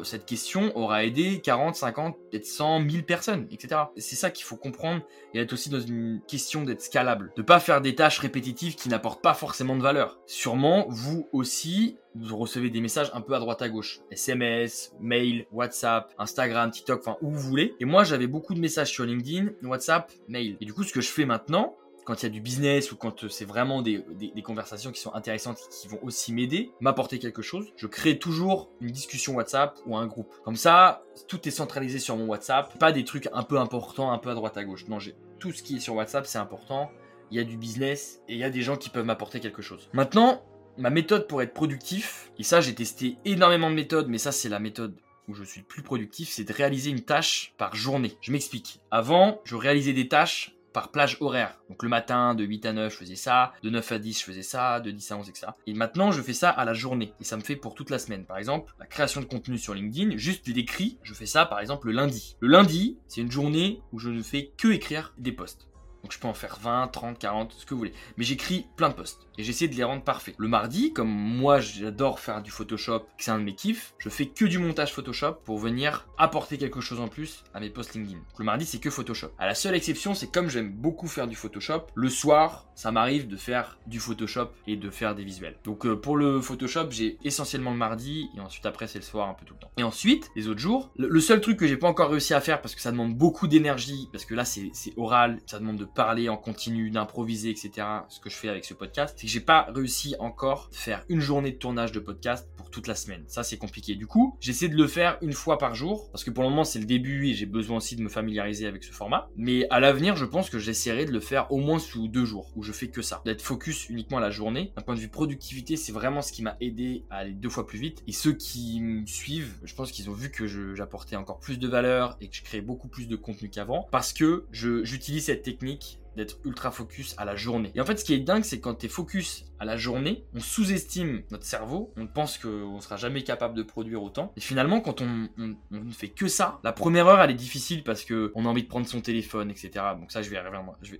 cette 0.04 0.26
question 0.26 0.72
aura 0.78 1.04
aidé 1.04 1.42
40, 1.42 1.76
50, 1.76 2.16
peut-être 2.32 2.46
100, 2.46 2.80
1000 2.80 3.04
personnes, 3.04 3.48
etc. 3.52 3.82
C'est 3.98 4.16
ça 4.16 4.32
qu'il 4.32 4.46
faut 4.46 4.56
comprendre 4.56 5.02
et 5.34 5.40
être 5.40 5.52
aussi 5.52 5.70
dans 5.70 5.82
une 5.82 5.97
question 6.28 6.64
d'être 6.64 6.82
scalable, 6.82 7.32
de 7.36 7.42
pas 7.42 7.60
faire 7.60 7.82
des 7.82 7.96
tâches 7.96 8.20
répétitives 8.20 8.76
qui 8.76 8.90
n'apportent 8.90 9.22
pas 9.22 9.34
forcément 9.34 9.76
de 9.76 9.82
valeur. 9.82 10.20
Sûrement, 10.26 10.86
vous 10.90 11.28
aussi, 11.32 11.98
vous 12.16 12.38
recevez 12.38 12.70
des 12.70 12.82
messages 12.82 13.12
un 13.14 13.22
peu 13.22 13.36
à 13.36 13.40
droite 13.40 13.62
à 13.62 13.70
gauche. 13.70 14.02
SMS, 14.12 14.94
mail, 15.00 15.46
WhatsApp, 15.52 16.14
Instagram, 16.18 16.72
TikTok, 16.72 17.02
enfin 17.02 17.18
où 17.22 17.32
vous 17.32 17.40
voulez. 17.40 17.76
Et 17.80 17.86
moi, 17.86 18.04
j'avais 18.04 18.28
beaucoup 18.28 18.54
de 18.54 18.60
messages 18.60 18.92
sur 18.92 19.06
LinkedIn, 19.06 19.50
WhatsApp, 19.64 20.12
mail. 20.28 20.58
Et 20.62 20.66
du 20.66 20.74
coup, 20.74 20.84
ce 20.84 20.94
que 20.94 21.02
je 21.02 21.10
fais 21.10 21.26
maintenant, 21.26 21.76
quand 22.08 22.24
il 22.24 22.24
y 22.24 22.26
a 22.28 22.30
du 22.30 22.40
business 22.40 22.94
ou 22.94 22.96
quand 22.96 23.26
euh, 23.26 23.30
c'est 23.30 23.44
vraiment 23.44 23.82
des, 23.82 24.02
conversations 24.42 24.94
qui 24.94 25.02
sont 25.02 25.14
intéressantes 25.14 25.60
qui 25.70 25.90
vont 25.90 26.00
aussi 26.04 26.32
m'aider, 26.34 26.72
m'apporter 26.80 27.20
quelque 27.20 27.42
chose, 27.42 27.74
je 27.76 27.86
crée 27.86 28.18
toujours 28.18 28.70
une 28.80 28.92
discussion 28.92 29.36
WhatsApp 29.36 29.78
ou 29.86 29.98
un 29.98 30.08
groupe. 30.08 30.34
Comme 30.46 30.56
ça, 30.56 31.04
tout 31.28 31.46
est 31.50 31.52
centralisé 31.52 32.00
sur 32.00 32.16
mon 32.16 32.28
WhatsApp, 32.28 32.80
pas 32.80 32.94
des 32.94 33.04
trucs 33.04 33.28
un 33.34 33.44
peu 33.44 33.60
importants, 33.60 34.14
un 34.14 34.20
peu 34.20 34.30
à 34.30 34.36
droite 34.36 34.56
à 34.56 34.64
gauche. 34.64 34.88
Non, 34.88 35.00
j'ai 35.00 35.16
tout 35.40 35.52
ce 35.52 35.64
qui 35.64 35.78
est 35.78 35.80
sur 35.80 35.96
WhatsApp, 35.96 36.26
c'est 36.26 36.38
important. 36.38 36.92
Il 37.32 37.38
y 37.38 37.40
a 37.40 37.44
du 37.44 37.58
business 37.58 38.22
et 38.28 38.34
il 38.34 38.40
y 38.40 38.44
a 38.44 38.50
des 38.50 38.62
gens 38.62 38.78
qui 38.78 38.90
peuvent 38.90 39.06
m'apporter 39.06 39.40
quelque 39.40 39.62
chose. 39.62 39.90
Maintenant, 39.94 40.44
ma 40.78 40.90
méthode 40.90 41.28
pour 41.28 41.42
être 41.42 41.54
productif, 41.54 42.32
et 42.38 42.44
ça 42.44 42.62
j'ai 42.62 42.76
testé 42.76 43.18
énormément 43.26 43.70
de 43.70 43.76
méthodes, 43.76 44.08
mais 44.08 44.18
ça 44.18 44.32
c'est 44.32 44.50
la 44.50 44.60
méthode 44.60 44.96
où 45.28 45.34
je 45.34 45.44
suis 45.44 45.62
le 45.62 45.66
plus 45.66 45.84
productif, 45.84 46.30
c'est 46.30 46.46
de 46.46 46.54
réaliser 46.54 46.90
une 46.90 47.02
tâche 47.02 47.54
par 47.58 47.76
journée. 47.76 48.18
Je 48.22 48.32
m'explique. 48.32 48.80
Avant, 48.92 49.42
je 49.44 49.56
réalisais 49.56 49.94
des 49.94 50.08
tâches 50.08 50.57
par 50.78 50.92
plage 50.92 51.18
horaire. 51.22 51.58
Donc 51.70 51.82
le 51.82 51.90
matin, 51.90 52.36
de 52.36 52.44
8 52.44 52.68
à 52.68 52.74
9, 52.74 52.94
je 52.94 52.98
faisais 53.00 53.16
ça, 53.16 53.52
de 53.64 53.72
9 53.72 53.92
à 53.94 53.98
10, 53.98 54.20
je 54.20 54.24
faisais 54.24 54.44
ça, 54.44 54.80
de 54.80 54.92
10 54.92 55.12
à 55.12 55.18
11, 55.18 55.30
etc. 55.30 55.48
Et 55.66 55.74
maintenant, 55.74 56.12
je 56.12 56.22
fais 56.22 56.34
ça 56.34 56.52
à 56.52 56.66
la 56.66 56.76
journée. 56.76 57.14
Et 57.20 57.24
ça 57.24 57.36
me 57.36 57.42
fait 57.42 57.56
pour 57.56 57.74
toute 57.74 57.90
la 57.90 57.98
semaine. 57.98 58.26
Par 58.26 58.38
exemple, 58.38 58.76
la 58.80 58.86
création 58.86 59.20
de 59.20 59.26
contenu 59.26 59.58
sur 59.58 59.74
LinkedIn, 59.74 60.18
juste 60.18 60.48
l'écrit, 60.48 61.00
je 61.02 61.16
fais 61.16 61.26
ça 61.26 61.48
par 61.48 61.62
exemple 61.62 61.88
le 61.88 61.94
lundi. 61.94 62.38
Le 62.42 62.50
lundi, 62.50 63.00
c'est 63.08 63.22
une 63.22 63.32
journée 63.32 63.82
où 63.92 63.98
je 63.98 64.12
ne 64.12 64.22
fais 64.22 64.52
que 64.56 64.68
écrire 64.68 65.16
des 65.18 65.32
posts. 65.32 65.68
Donc 66.04 66.12
je 66.12 66.20
peux 66.20 66.28
en 66.28 66.34
faire 66.34 66.58
20, 66.62 66.88
30, 66.88 67.20
40, 67.20 67.54
ce 67.58 67.66
que 67.66 67.74
vous 67.74 67.80
voulez. 67.80 67.94
Mais 68.18 68.24
j'écris 68.24 68.68
plein 68.76 68.90
de 68.90 68.94
posts 68.94 69.28
et 69.38 69.44
j'essaie 69.44 69.68
de 69.68 69.76
les 69.76 69.84
rendre 69.84 70.04
parfaits. 70.04 70.36
Le 70.38 70.48
mardi, 70.48 70.94
comme 70.94 71.10
moi 71.10 71.60
j'adore 71.60 72.20
faire 72.20 72.42
du 72.42 72.52
Photoshop, 72.52 73.06
c'est 73.18 73.32
un 73.32 73.40
de 73.40 73.44
mes 73.44 73.56
kiffs, 73.56 73.94
je 74.00 74.10
fais 74.10 74.28
que 74.28 74.46
du 74.46 74.60
montage 74.60 74.94
Photoshop 74.94 75.34
pour 75.46 75.58
venir 75.58 76.08
apporter 76.18 76.58
quelque 76.58 76.82
chose 76.82 77.00
en 77.00 77.08
plus 77.08 77.44
à 77.54 77.60
mes 77.60 77.70
posts 77.70 77.94
LinkedIn. 77.94 78.20
le 78.38 78.46
mardi, 78.46 78.66
c'est 78.66 78.80
que 78.80 78.90
Photoshop. 78.90 79.32
À 79.38 79.46
la 79.46 79.56
seule 79.56 79.76
exception, 79.76 80.14
c'est 80.14 80.32
comme 80.32 80.50
j'aime 80.50 80.72
beaucoup 80.72 81.08
faire 81.08 81.28
du 81.28 81.36
Photoshop, 81.36 81.88
le 81.96 82.10
soir, 82.10 82.68
ça 82.76 82.92
m'arrive 82.92 83.28
de 83.28 83.38
faire 83.38 83.80
du 83.88 84.00
Photoshop 84.00 84.50
et 84.66 84.76
de 84.76 84.90
faire 84.90 85.16
des 85.16 85.24
visuels. 85.24 85.58
Donc 85.64 85.86
euh, 85.86 85.96
pour 85.96 86.18
le 86.18 86.42
Photoshop, 86.42 86.92
j'ai 86.92 87.18
essentiellement 87.24 87.72
le 87.72 87.78
mardi 87.78 88.30
et 88.36 88.40
ensuite 88.40 88.66
après 88.66 88.88
c'est 88.88 89.00
le 89.00 89.06
soir 89.06 89.30
un 89.30 89.34
peu 89.34 89.46
tout 89.46 89.54
le 89.54 89.60
temps. 89.60 89.72
Et 89.78 89.84
ensuite, 89.84 90.30
les 90.36 90.48
autres 90.48 90.60
jours, 90.60 90.92
le, 90.98 91.20
seul 91.20 91.42
truc 91.42 91.58
que 91.58 91.68
j'ai 91.68 91.78
pas 91.78 91.88
encore 91.88 92.10
réussi 92.10 92.34
à 92.34 92.42
faire 92.42 92.62
parce 92.62 92.76
que 92.76 92.82
ça 92.82 92.92
demande 92.92 93.16
beaucoup 93.16 93.48
d'énergie, 93.48 94.08
parce 94.12 94.26
que 94.26 94.36
là 94.36 94.46
c'est 94.46 94.72
oral, 94.98 95.40
ça 95.46 95.60
demande 95.60 95.78
de 95.78 95.86
parler 95.98 96.30
en 96.30 96.38
continu, 96.38 96.92
d'improviser, 96.92 97.50
etc. 97.50 97.72
Ce 98.08 98.20
que 98.20 98.30
je 98.30 98.36
fais 98.36 98.50
avec 98.50 98.66
ce 98.66 98.76
podcast, 98.76 99.18
j'ai 99.24 99.40
pas 99.40 99.66
réussi 99.74 100.16
encore 100.20 100.70
à 100.72 100.76
faire 100.76 101.04
une 101.10 101.20
journée 101.20 101.52
de 101.52 101.58
tournage 101.58 101.92
de 101.92 102.00
podcast 102.00 102.48
pour 102.56 102.70
toute 102.70 102.86
la 102.86 102.94
semaine. 102.94 103.24
Ça, 103.26 103.42
c'est 103.42 103.58
compliqué. 103.58 103.96
Du 103.96 104.06
coup, 104.06 104.38
j'essaie 104.40 104.68
de 104.68 104.76
le 104.76 104.86
faire 104.86 105.18
une 105.24 105.34
fois 105.34 105.58
par 105.58 105.74
jour 105.74 106.12
parce 106.12 106.24
que 106.24 106.30
pour 106.30 106.44
le 106.44 106.52
moment, 106.52 106.66
c'est 106.66 106.78
le 106.78 106.86
début 106.86 107.28
et 107.28 107.34
j'ai 107.34 107.48
besoin 107.48 107.78
aussi 107.78 107.96
de 107.96 108.04
me 108.04 108.10
familiariser 108.10 108.68
avec 108.68 108.84
ce 108.84 108.92
format. 108.92 109.28
Mais 109.38 109.66
à 109.72 109.80
l'avenir, 109.80 110.16
je 110.16 110.26
pense 110.26 110.52
que 110.52 110.60
j'essaierai 110.60 111.06
de 111.06 111.12
le 111.12 111.20
faire 111.20 111.52
au 111.52 111.58
moins 111.58 111.80
sous 111.80 112.08
deux 112.08 112.26
jours 112.26 112.52
où 112.56 112.62
je 112.62 112.74
fais 112.74 112.90
que 112.90 113.02
ça. 113.02 113.24
D'être 113.26 113.42
focus 113.42 113.90
uniquement 113.90 114.20
à 114.20 114.22
la 114.22 114.30
journée. 114.30 114.74
D'un 114.76 114.84
point 114.84 114.94
de 114.94 115.00
vue 115.00 115.10
productivité, 115.10 115.78
c'est 115.78 115.92
vraiment 115.92 116.22
ce 116.22 116.32
qui 116.32 116.44
m'a 116.44 116.58
aidé 116.62 117.06
à 117.10 117.18
aller 117.18 117.32
deux 117.32 117.50
fois 117.50 117.66
plus 117.66 117.80
vite. 117.80 118.04
Et 118.06 118.12
ceux 118.12 118.34
qui 118.34 118.82
me 118.82 119.04
suivent, 119.08 119.56
je 119.64 119.74
pense 119.74 119.92
qu'ils 119.92 120.12
ont 120.12 120.14
vu 120.14 120.30
que 120.30 120.46
j'apportais 120.76 121.16
encore 121.16 121.40
plus 121.40 121.58
de 121.58 121.68
valeur 121.68 122.18
et 122.22 122.28
que 122.28 122.36
je 122.36 122.44
créais 122.44 122.62
beaucoup 122.62 122.88
plus 122.88 123.08
de 123.08 123.16
contenu 123.16 123.50
qu'avant 123.50 123.88
parce 123.90 124.14
que 124.14 124.46
j'utilise 124.52 125.26
cette 125.26 125.42
technique 125.42 125.87
d'être 126.18 126.38
ultra 126.44 126.72
focus 126.72 127.16
à 127.18 127.26
la 127.26 127.36
journée. 127.36 127.72
Et 127.76 127.82
en 127.82 127.86
fait, 127.86 127.98
ce 127.98 128.04
qui 128.04 128.14
est 128.14 128.20
dingue, 128.20 128.44
c'est 128.44 128.60
quand 128.60 128.76
tu 128.76 128.88
es 128.88 128.90
focus 128.90 129.46
à 129.60 129.66
la 129.66 129.78
journée, 129.78 130.26
on 130.36 130.40
sous-estime 130.40 131.24
notre 131.32 131.46
cerveau, 131.46 131.94
on 131.98 132.08
pense 132.08 132.38
qu'on 132.38 132.80
sera 132.82 132.98
jamais 132.98 133.24
capable 133.24 133.56
de 133.56 133.64
produire 133.64 134.04
autant. 134.04 134.34
Et 134.36 134.42
finalement, 134.42 134.82
quand 134.82 135.02
on, 135.02 135.30
ne 135.38 135.92
fait 135.92 136.10
que 136.10 136.28
ça, 136.28 136.60
la 136.64 136.74
première 136.74 137.08
heure, 137.08 137.22
elle 137.22 137.32
est 137.32 137.36
difficile 137.36 137.84
parce 137.84 138.04
que 138.04 138.32
on 138.36 138.46
a 138.46 138.50
envie 138.50 138.64
de 138.64 138.68
prendre 138.68 138.88
son 138.88 139.02
téléphone, 139.02 139.50
etc. 139.50 139.72
Donc 140.00 140.12
ça, 140.12 140.22
je 140.22 140.30
vais 140.30 140.38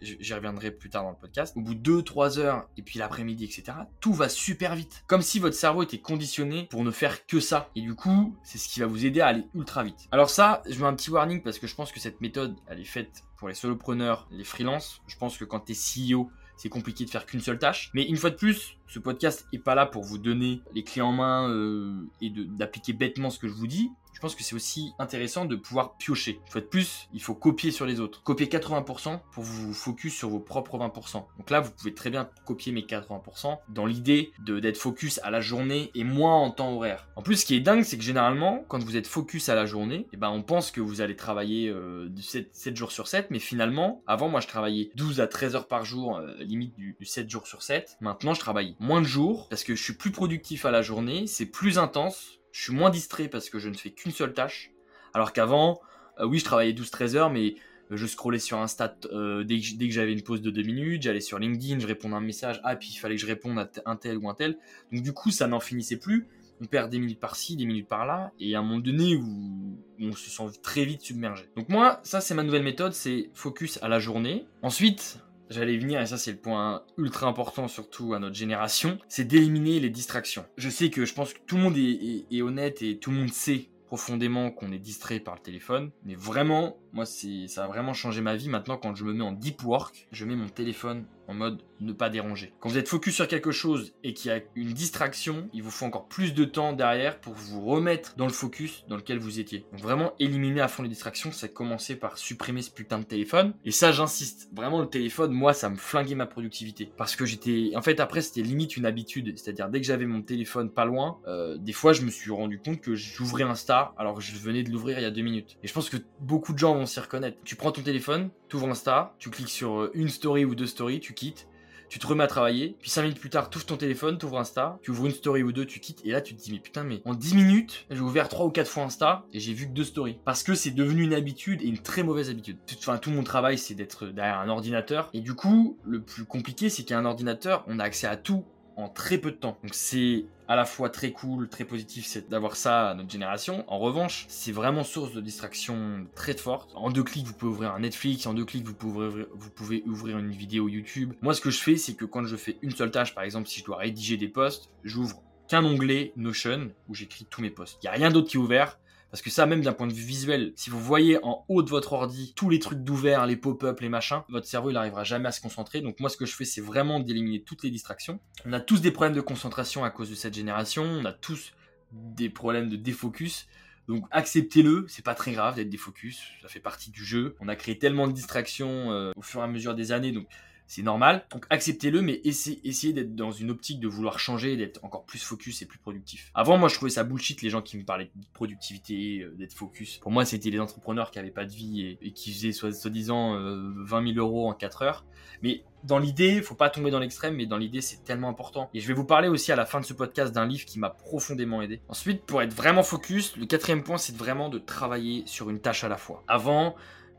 j'y 0.02 0.34
reviendrai 0.34 0.72
plus 0.72 0.90
tard 0.90 1.04
dans 1.04 1.12
le 1.12 1.16
podcast. 1.16 1.56
Au 1.56 1.62
bout 1.62 1.76
de 1.76 2.02
2-3 2.02 2.40
heures, 2.40 2.68
et 2.78 2.82
puis 2.82 3.00
l'après-midi, 3.00 3.44
etc., 3.46 3.78
tout 4.00 4.14
va 4.14 4.30
super 4.30 4.76
vite. 4.76 5.04
Comme 5.08 5.22
si 5.22 5.40
votre 5.40 5.56
cerveau 5.56 5.84
était 5.84 6.00
conditionné 6.00 6.68
pour 6.70 6.84
ne 6.84 6.92
faire 6.92 7.26
que 7.26 7.40
ça. 7.40 7.70
Et 7.76 7.82
du 7.82 7.96
coup, 7.96 8.36
c'est 8.44 8.58
ce 8.58 8.70
qui 8.70 8.80
va 8.80 8.86
vous 8.86 9.06
aider 9.06 9.22
à 9.22 9.28
aller 9.28 9.46
ultra 9.54 9.84
vite. 9.84 10.08
Alors 10.12 10.30
ça, 10.30 10.62
je 10.70 10.80
mets 10.80 10.88
un 10.88 10.94
petit 10.94 11.10
warning 11.10 11.42
parce 11.42 11.60
que 11.60 11.68
je 11.68 11.76
pense 11.76 11.92
que 11.92 12.00
cette 12.00 12.22
méthode, 12.22 12.56
elle 12.68 12.80
est 12.80 12.86
faite 12.86 13.24
pour 13.38 13.48
les 13.48 13.54
solopreneurs, 13.54 14.28
les 14.32 14.44
freelances, 14.44 15.02
je 15.08 15.16
pense 15.16 15.38
que 15.38 15.46
quand 15.46 15.62
tu 15.62 15.72
es 15.74 16.14
CEO, 16.14 16.30
c'est 16.56 16.70
compliqué 16.70 17.06
de 17.06 17.10
faire 17.10 17.26
qu'une 17.26 17.40
seule 17.40 17.60
tâche. 17.60 17.92
Mais 17.94 18.04
une 18.04 18.18
fois 18.18 18.32
de 18.32 18.36
plus, 18.36 18.77
ce 18.88 19.00
podcast 19.00 19.46
est 19.54 19.60
pas 19.60 19.76
là 19.76 19.86
pour 19.86 20.04
vous 20.04 20.18
donner 20.18 20.62
les 20.74 20.84
clés 20.84 21.02
en 21.02 21.12
main 21.12 21.50
euh, 21.50 22.08
et 22.22 22.30
d'appliquer 22.30 22.94
bêtement 22.94 23.30
ce 23.30 23.40
que 23.40 23.48
je 23.48 23.54
vous 23.54 23.68
dis 23.68 23.92
je 24.18 24.22
pense 24.22 24.34
que 24.34 24.42
c'est 24.42 24.56
aussi 24.56 24.96
intéressant 24.98 25.46
de 25.46 25.56
pouvoir 25.56 25.96
piocher. 25.98 26.40
Une 26.44 26.52
fois 26.52 26.62
de 26.62 26.66
plus, 26.66 27.08
il 27.14 27.22
faut 27.22 27.36
copier 27.36 27.70
sur 27.70 27.86
les 27.86 28.00
autres. 28.00 28.24
Copier 28.24 28.48
80% 28.48 29.20
pour 29.32 29.44
vous 29.44 29.76
focus 29.76 30.16
sur 30.16 30.30
vos 30.30 30.40
propres 30.40 30.80
20%. 30.80 31.24
Donc 31.38 31.52
là, 31.52 31.60
vous 31.60 31.70
pouvez 31.70 31.94
très 31.94 32.10
bien 32.10 32.28
copier 32.44 32.72
mes 32.72 32.82
80% 32.82 33.60
dans 33.70 33.86
l'idée 33.86 34.32
d'être 34.40 34.78
focus 34.78 35.20
à 35.22 35.30
la 35.30 35.40
journée 35.40 35.92
et 35.94 36.04
moins 36.04 36.34
en 36.34 36.50
temps 36.50 36.74
horaire. 36.74 37.08
En 37.16 37.22
plus, 37.22 37.36
ce 37.36 37.46
qui 37.46 37.54
est 37.54 37.60
dingue, 37.60 37.84
c'est 37.84 37.96
que 37.96 38.04
généralement, 38.04 38.66
quand 38.70 38.84
vous 38.84 38.98
êtes 38.98 39.06
focus 39.06 39.50
à 39.50 39.56
la 39.56 39.68
journée, 39.68 40.08
eh 40.12 40.18
ben, 40.18 40.32
on 40.32 40.42
pense 40.42 40.72
que 40.72 40.82
vous 40.82 41.02
allez 41.02 41.16
travailler 41.16 41.72
7, 42.20 42.50
euh, 42.74 42.76
jours 42.76 42.92
sur 42.92 43.08
7, 43.08 43.30
mais 43.30 43.38
finalement, 43.38 44.02
avant, 44.08 44.30
moi, 44.30 44.40
je 44.40 44.48
travaillais 44.48 44.90
12 44.96 45.22
à 45.22 45.28
13 45.28 45.56
heures 45.56 45.68
par 45.68 45.86
jour, 45.86 46.18
euh, 46.18 46.34
limite 46.40 46.76
du, 46.76 46.96
du 47.00 47.06
7 47.06 47.30
jours 47.30 47.46
sur 47.46 47.62
7. 47.62 47.98
Maintenant, 48.02 48.34
je 48.34 48.40
travaille 48.40 48.77
moins 48.80 49.02
de 49.02 49.08
jours 49.08 49.48
parce 49.50 49.64
que 49.64 49.76
je 49.76 49.84
suis 49.84 49.94
plus 49.94 50.12
productif 50.12 50.66
à 50.66 50.72
la 50.72 50.82
journée, 50.82 51.28
c'est 51.28 51.46
plus 51.46 51.78
intense, 51.78 52.40
je 52.52 52.64
suis 52.64 52.74
moins 52.74 52.90
distrait 52.90 53.28
parce 53.28 53.50
que 53.50 53.60
je 53.60 53.70
ne 53.70 53.76
fais 53.76 53.92
qu'une 53.92 54.12
seule 54.12 54.34
tâche. 54.34 54.72
Alors 55.14 55.34
qu'avant, 55.34 55.80
euh, 56.20 56.26
oui, 56.26 56.40
je 56.40 56.46
travaillais 56.46 56.74
12-13 56.74 57.16
heures, 57.16 57.30
mais 57.30 57.56
euh, 57.92 57.98
je 57.98 58.06
scrollais 58.06 58.40
sur 58.40 58.60
Insta 58.60 58.96
euh, 59.12 59.44
dès 59.44 59.60
que, 59.60 59.92
j'avais 59.92 60.14
une 60.14 60.24
pause 60.24 60.42
de 60.42 60.52
2 60.52 60.62
minutes, 60.64 61.04
j'allais 61.04 61.22
sur 61.22 61.40
LinkedIn, 61.40 61.80
je 61.80 61.88
répondais 61.88 62.16
à 62.16 62.18
un 62.18 62.22
message, 62.22 62.60
ah, 62.64 62.76
puis 62.76 62.90
il 62.94 62.98
fallait 62.98 63.16
que 63.16 63.22
je 63.22 63.28
réponde 63.28 63.60
à 63.60 63.70
un 63.86 63.96
tel 63.96 64.18
ou 64.18 64.30
un 64.30 64.34
tel. 64.34 64.58
Donc 64.92 65.04
du 65.04 65.14
coup, 65.14 65.32
ça 65.32 65.48
n'en 65.48 65.60
finissait 65.60 65.98
plus. 65.98 66.28
On 66.60 66.66
perd 66.66 66.90
des 66.90 66.98
minutes 66.98 67.20
par-ci, 67.20 67.56
des 67.56 67.66
minutes 67.66 67.88
par-là, 67.88 68.32
et 68.40 68.56
à 68.56 68.60
un 68.60 68.62
moment 68.64 68.80
donné 68.80 69.16
où 69.16 69.78
on 70.00 70.12
se 70.14 70.30
sent 70.32 70.60
très 70.64 70.86
vite 70.86 71.04
submergé. 71.04 71.46
Donc 71.56 71.70
moi, 71.70 72.00
ça 72.04 72.20
c'est 72.20 72.34
ma 72.34 72.42
nouvelle 72.42 72.64
méthode, 72.64 72.94
c'est 72.94 73.30
focus 73.34 73.78
à 73.84 73.88
la 73.88 74.00
journée. 74.00 74.48
Ensuite, 74.64 75.20
J'allais 75.50 75.78
venir, 75.78 76.02
et 76.02 76.06
ça 76.06 76.18
c'est 76.18 76.32
le 76.32 76.38
point 76.38 76.84
ultra 76.98 77.28
important 77.28 77.68
surtout 77.68 78.14
à 78.14 78.20
notre 78.20 78.36
génération, 78.36 78.98
c'est 79.08 79.26
d'éliminer 79.26 79.80
les 79.80 79.90
distractions. 79.90 80.46
Je 80.58 80.70
sais 80.70 80.90
que 80.90 81.06
je 81.06 81.14
pense 81.14 81.34
que 81.34 81.40
tout 81.46 81.56
le 81.56 81.64
monde 81.64 81.78
est, 81.78 82.42
honnête 82.42 82.82
et 82.82 82.98
tout 82.98 83.12
le 83.12 83.18
monde 83.18 83.32
sait 83.32 83.70
profondément 83.86 84.52
qu'on 84.52 84.72
est 84.72 84.80
distrait 84.80 85.20
par 85.20 85.36
le 85.36 85.40
téléphone. 85.40 85.92
Mais 86.04 86.16
vraiment, 86.16 86.78
moi, 86.92 87.06
ça 87.06 87.64
a 87.64 87.68
vraiment 87.68 87.94
changé 87.94 88.22
ma 88.22 88.36
vie. 88.36 88.50
Maintenant, 88.50 88.78
quand 88.78 88.96
je 88.96 89.06
me 89.06 89.14
mets 89.14 89.24
en 89.24 89.32
deep 89.32 89.64
work, 89.64 90.08
je 90.12 90.26
mets 90.26 90.36
mon 90.36 90.50
téléphone 90.50 91.06
en 91.28 91.34
mode 91.34 91.62
ne 91.80 91.94
pas 91.94 92.10
déranger. 92.10 92.54
Quand 92.60 92.70
vous 92.70 92.78
êtes 92.78 92.88
focus 92.88 93.16
sur 93.16 93.28
quelque 93.28 93.52
chose 93.52 93.94
et 94.04 94.14
qu'il 94.14 94.32
y 94.32 94.34
a 94.34 94.42
une 94.56 94.74
distraction, 94.74 95.50
il 95.54 95.64
vous 95.64 95.72
faut 95.72 95.86
encore 95.86 96.08
plus 96.08 96.34
de 96.34 96.46
temps 96.46 96.74
derrière 96.74 97.20
pour 97.20 97.34
vous 97.34 97.62
remettre 97.62 98.16
dans 98.16 98.26
le 98.26 98.34
focus 98.34 98.86
dans 98.88 98.96
lequel 98.96 99.20
vous 99.20 99.40
étiez. 99.40 99.66
Donc 99.72 99.82
vraiment 99.82 100.14
éliminer 100.20 100.62
à 100.62 100.68
fond 100.68 100.84
les 100.84 100.90
distractions, 100.90 101.32
c'est 101.32 101.54
commencer 101.54 101.96
par 101.96 102.18
supprimer 102.18 102.62
ce 102.62 102.72
putain 102.72 103.00
de 103.00 103.04
téléphone. 103.04 103.54
Et 103.66 103.72
ça, 103.72 103.92
j'insiste. 103.92 104.50
Vraiment, 104.54 104.82
le 104.82 104.88
téléphone, 104.88 105.32
moi, 105.32 105.54
ça 105.54 105.70
me 105.70 105.76
flinguait 105.76 106.16
ma 106.16 106.26
productivité. 106.26 106.92
Parce 106.98 107.16
que 107.16 107.26
j'étais... 107.26 107.72
En 107.76 107.82
fait, 107.82 108.00
après, 108.00 108.22
c'était 108.22 108.42
limite 108.42 108.78
une 108.78 108.86
habitude. 108.86 109.38
C'est-à-dire, 109.38 109.70
dès 109.70 109.82
que 109.82 109.88
j'avais 109.88 110.06
mon 110.06 110.22
téléphone 110.22 110.70
pas 110.70 110.86
loin, 110.86 111.20
euh, 111.28 111.58
des 111.58 111.74
fois, 111.74 111.94
je 111.94 112.02
me 112.02 112.10
suis 112.10 112.32
rendu 112.32 112.60
compte 112.60 112.82
que 112.82 112.96
j'ouvrais 112.96 113.44
Insta 113.44 113.94
alors 113.98 114.16
que 114.16 114.22
je 114.22 114.36
venais 114.38 114.64
de 114.64 114.70
l'ouvrir 114.70 115.00
il 115.00 115.04
y 115.04 115.06
a 115.06 115.12
deux 115.12 115.22
minutes. 115.22 115.58
Et 115.64 115.68
je 115.68 115.74
pense 115.74 115.90
que 115.90 115.98
beaucoup 116.20 116.54
de 116.54 116.58
gens 116.58 116.74
vont 116.76 116.86
s'y 116.86 117.00
reconnaître. 117.00 117.38
Tu 117.44 117.56
prends 117.56 117.72
ton 117.72 117.82
téléphone, 117.82 118.30
tu 118.50 118.56
ouvres 118.56 118.70
Insta, 118.70 119.16
tu 119.20 119.30
cliques 119.30 119.50
sur 119.50 119.82
euh, 119.82 119.92
une 119.94 120.10
story 120.10 120.46
ou 120.46 120.56
deux 120.56 120.68
stories, 120.68 121.00
tu 121.00 121.14
quittes 121.14 121.48
tu 121.90 122.00
te 122.00 122.08
remets 122.08 122.24
à 122.24 122.28
travailler, 122.28 122.76
puis 122.80 122.90
5 122.90 123.04
minutes 123.04 123.20
plus 123.20 123.30
tard, 123.30 123.50
tu 123.50 123.58
ouvres 123.58 123.66
ton 123.66 123.78
téléphone, 123.78 124.18
tu 124.18 124.26
ouvres 124.26 124.40
Insta, 124.40 124.80
tu 124.82 124.92
ouvres 124.92 125.06
une 125.06 125.14
story 125.14 125.44
ou 125.44 125.52
deux, 125.52 125.66
tu 125.66 125.80
quittes, 125.80 126.02
et 126.06 126.12
là 126.12 126.22
tu 126.22 126.36
te 126.36 126.42
dis, 126.42 126.52
mais 126.52 126.60
putain, 126.60 126.84
mais 126.84 127.02
en 127.06 127.14
10 127.14 127.36
minutes, 127.36 127.86
j'ai 127.90 128.00
ouvert 128.00 128.28
3 128.30 128.46
ou 128.46 128.50
4 128.50 128.70
fois 128.70 128.84
Insta, 128.84 129.26
et 129.34 129.40
j'ai 129.40 129.54
vu 129.54 129.68
que 129.68 129.72
deux 129.72 129.84
stories. 129.84 130.20
Parce 130.26 130.44
que 130.44 130.54
c'est 130.54 130.72
devenu 130.72 131.04
une 131.04 131.14
habitude, 131.14 131.62
et 131.62 131.68
une 131.68 131.80
très 131.80 132.04
mauvaise 132.04 132.30
habitude. 132.30 132.58
Enfin, 132.80 132.98
tout 132.98 133.12
mon 133.12 133.24
travail, 133.24 133.58
c'est 133.58 133.74
d'être 133.74 134.08
derrière 134.08 134.40
un 134.40 134.50
ordinateur, 134.50 135.10
et 135.14 135.22
du 135.22 135.34
coup, 135.34 135.78
le 135.86 136.02
plus 136.02 136.26
compliqué, 136.26 136.70
c'est 136.70 136.84
qu'un 136.84 137.06
ordinateur, 137.06 137.64
on 137.68 137.80
a 137.80 137.84
accès 137.84 138.08
à 138.08 138.18
tout 138.18 138.44
en 138.76 138.90
très 138.90 139.18
peu 139.18 139.32
de 139.32 139.38
temps. 139.38 139.58
Donc 139.64 139.74
c'est 139.74 140.26
à 140.48 140.56
la 140.56 140.66
fois 140.66 140.90
très 140.90 141.12
cool, 141.12 141.50
très 141.50 141.66
positif, 141.66 142.06
c'est 142.06 142.30
d'avoir 142.30 142.56
ça 142.56 142.90
à 142.90 142.94
notre 142.94 143.10
génération. 143.10 143.66
En 143.68 143.80
revanche, 143.80 144.26
c'est 144.30 144.52
vraiment 144.52 144.84
source 144.84 145.14
de 145.14 145.22
distraction 145.22 146.08
très 146.16 146.34
forte. 146.34 146.72
En 146.76 146.90
deux 146.90 147.04
clics, 147.04 147.26
vous 147.26 147.34
pouvez 147.34 147.52
ouvrir 147.52 147.74
un 147.74 147.80
Netflix, 147.80 148.26
en 148.26 148.34
deux 148.34 148.46
clics, 148.46 148.66
vous 148.66 148.74
pouvez 148.74 149.08
ouvrir, 149.08 149.26
vous 149.34 149.50
pouvez 149.50 149.84
ouvrir 149.86 150.18
une 150.18 150.32
vidéo 150.32 150.70
YouTube. 150.70 151.14
Moi, 151.22 151.34
ce 151.34 151.42
que 151.42 151.50
je 151.50 151.60
fais, 151.60 151.76
c'est 151.76 151.96
que 151.96 152.06
quand 152.06 152.26
je 152.26 152.36
fais 152.36 152.58
une 152.62 152.72
seule 152.72 152.92
tâche, 152.92 153.14
par 153.14 153.24
exemple, 153.24 153.48
si 153.48 153.60
je 153.60 153.66
dois 153.66 153.78
rédiger 153.78 154.18
des 154.18 154.30
posts, 154.30 154.70
j'ouvre 154.84 155.22
qu'un 155.48 155.64
onglet 155.64 156.14
Notion 156.16 156.72
où 156.88 156.94
j'écris 156.94 157.26
tous 157.30 157.42
mes 157.42 157.50
posts. 157.50 157.80
Il 157.82 157.86
n'y 157.86 157.90
a 157.90 157.94
rien 157.94 158.10
d'autre 158.10 158.30
qui 158.30 158.38
est 158.38 158.40
ouvert. 158.40 158.80
Parce 159.12 159.22
que 159.22 159.30
ça, 159.30 159.46
même 159.46 159.62
d'un 159.62 159.74
point 159.74 159.88
de 159.88 159.94
vue 159.94 160.04
visuel, 160.04 160.52
si 160.56 160.70
vous 160.70 160.80
voyez 160.80 161.18
en 161.24 161.46
haut 161.48 161.64
de 161.64 161.70
votre 161.70 161.94
ordi 161.94 162.34
tous 162.36 162.50
les 162.50 162.60
trucs 162.60 162.84
d'ouvert, 162.84 163.26
les 163.26 163.38
pop-up, 163.38 163.80
les 163.80 163.90
machins, 163.90 164.22
votre 164.30 164.48
cerveau, 164.48 164.70
il 164.70 164.74
n'arrivera 164.74 165.04
jamais 165.04 165.30
à 165.30 165.32
se 165.32 165.40
concentrer. 165.40 165.82
Donc 165.82 166.00
moi, 166.00 166.10
ce 166.10 166.18
que 166.18 166.26
je 166.26 166.36
fais, 166.36 166.46
c'est 166.46 166.62
vraiment 166.62 167.00
d'éliminer 167.00 167.42
toutes 167.42 167.64
les 167.64 167.72
distractions. 167.72 168.20
On 168.46 168.54
a 168.54 168.60
tous 168.60 168.82
des 168.82 168.92
problèmes 168.92 169.16
de 169.16 169.22
concentration 169.22 169.84
à 169.84 169.90
cause 169.90 170.10
de 170.10 170.16
cette 170.16 170.34
génération. 170.34 170.84
On 170.84 171.06
a 171.06 171.14
tous 171.14 171.54
des 171.92 172.30
problèmes 172.30 172.70
de 172.70 172.76
défocus. 172.76 173.48
Donc 173.88 174.06
acceptez-le, 174.12 174.86
c'est 174.90 175.04
pas 175.06 175.16
très 175.16 175.32
grave 175.32 175.56
d'être 175.56 175.70
défocus, 175.70 176.22
ça 176.42 176.50
fait 176.50 176.60
partie 176.60 176.92
du 176.92 177.06
jeu. 177.06 177.36
On 177.40 177.48
a 177.48 177.56
créé 177.56 177.78
tellement 177.80 178.08
de 178.08 178.12
distractions 178.12 178.92
euh, 178.92 179.12
au 179.16 179.22
fur 179.22 179.40
et 179.40 179.44
à 179.44 179.48
mesure 179.48 179.76
des 179.76 179.94
années, 179.94 180.12
donc 180.12 180.28
c'est 180.68 180.84
normal. 180.84 181.26
Donc 181.32 181.46
acceptez-le, 181.50 182.02
mais 182.02 182.22
essayez, 182.24 182.94
d'être 182.94 183.16
dans 183.16 183.32
une 183.32 183.50
optique 183.50 183.80
de 183.80 183.88
vouloir 183.88 184.20
changer, 184.20 184.56
d'être 184.58 184.84
encore 184.84 185.06
plus 185.06 185.24
focus 185.24 185.62
et 185.62 185.66
plus 185.66 185.80
productif. 185.80 186.32
Avant, 186.36 186.58
moi, 186.58 186.70
je 186.70 186.76
trouvais 186.76 186.92
ça 186.92 187.04
bullshit 187.04 187.42
les 187.42 187.50
gens 187.50 187.62
qui 187.62 187.78
me 187.78 187.84
parlaient 187.84 188.12
de 188.16 188.26
productivité, 188.34 189.22
euh, 189.22 189.36
d'être 189.38 189.54
focus. 189.54 189.98
Pour 189.98 190.12
moi, 190.12 190.26
c'était 190.26 190.50
les 190.50 190.60
entrepreneurs 190.60 191.12
qui 191.12 191.20
avaient 191.20 191.32
pas 191.32 191.46
de 191.46 191.52
vie 191.52 191.98
et, 192.02 192.12
qui 192.12 192.34
faisaient 192.34 192.52
soi-disant 192.52 193.38
20 193.38 194.14
000 194.14 194.18
euros 194.18 194.50
en 194.50 194.54
4 194.54 194.82
heures. 194.82 195.06
Mais 195.42 195.64
dans 195.84 196.00
l'idée, 196.00 196.42
faut 196.42 196.56
pas 196.56 196.70
tomber 196.70 196.92
dans 196.92 197.00
l'extrême, 197.00 197.36
mais 197.36 197.46
dans 197.46 197.58
l'idée, 197.58 197.82
c'est 197.82 198.04
tellement 198.04 198.30
important. 198.30 198.70
Et 198.74 198.80
je 198.80 198.88
vais 198.88 198.94
vous 198.94 199.06
parler 199.06 199.28
aussi 199.28 199.52
à 199.52 199.56
la 199.56 199.66
fin 199.66 199.80
de 199.80 199.86
ce 199.86 199.94
podcast 199.94 200.34
d'un 200.34 200.46
livre 200.46 200.66
qui 200.66 200.80
m'a 200.80 200.90
profondément 200.90 201.62
aidé. 201.62 201.82
Ensuite, 201.88 202.24
pour 202.24 202.42
être 202.42 202.54
vraiment 202.54 202.84
focus, 202.84 203.36
le 203.38 203.46
quatrième 203.46 203.84
point, 203.84 203.98
c'est 203.98 204.16
vraiment 204.16 204.50
de 204.50 204.60
travailler 204.60 205.24
sur 205.26 205.50
une 205.50 205.60
tâche 205.60 205.84
à 205.84 205.88
la 205.88 205.98
fois. 205.98 206.24
Avant, 206.28 206.76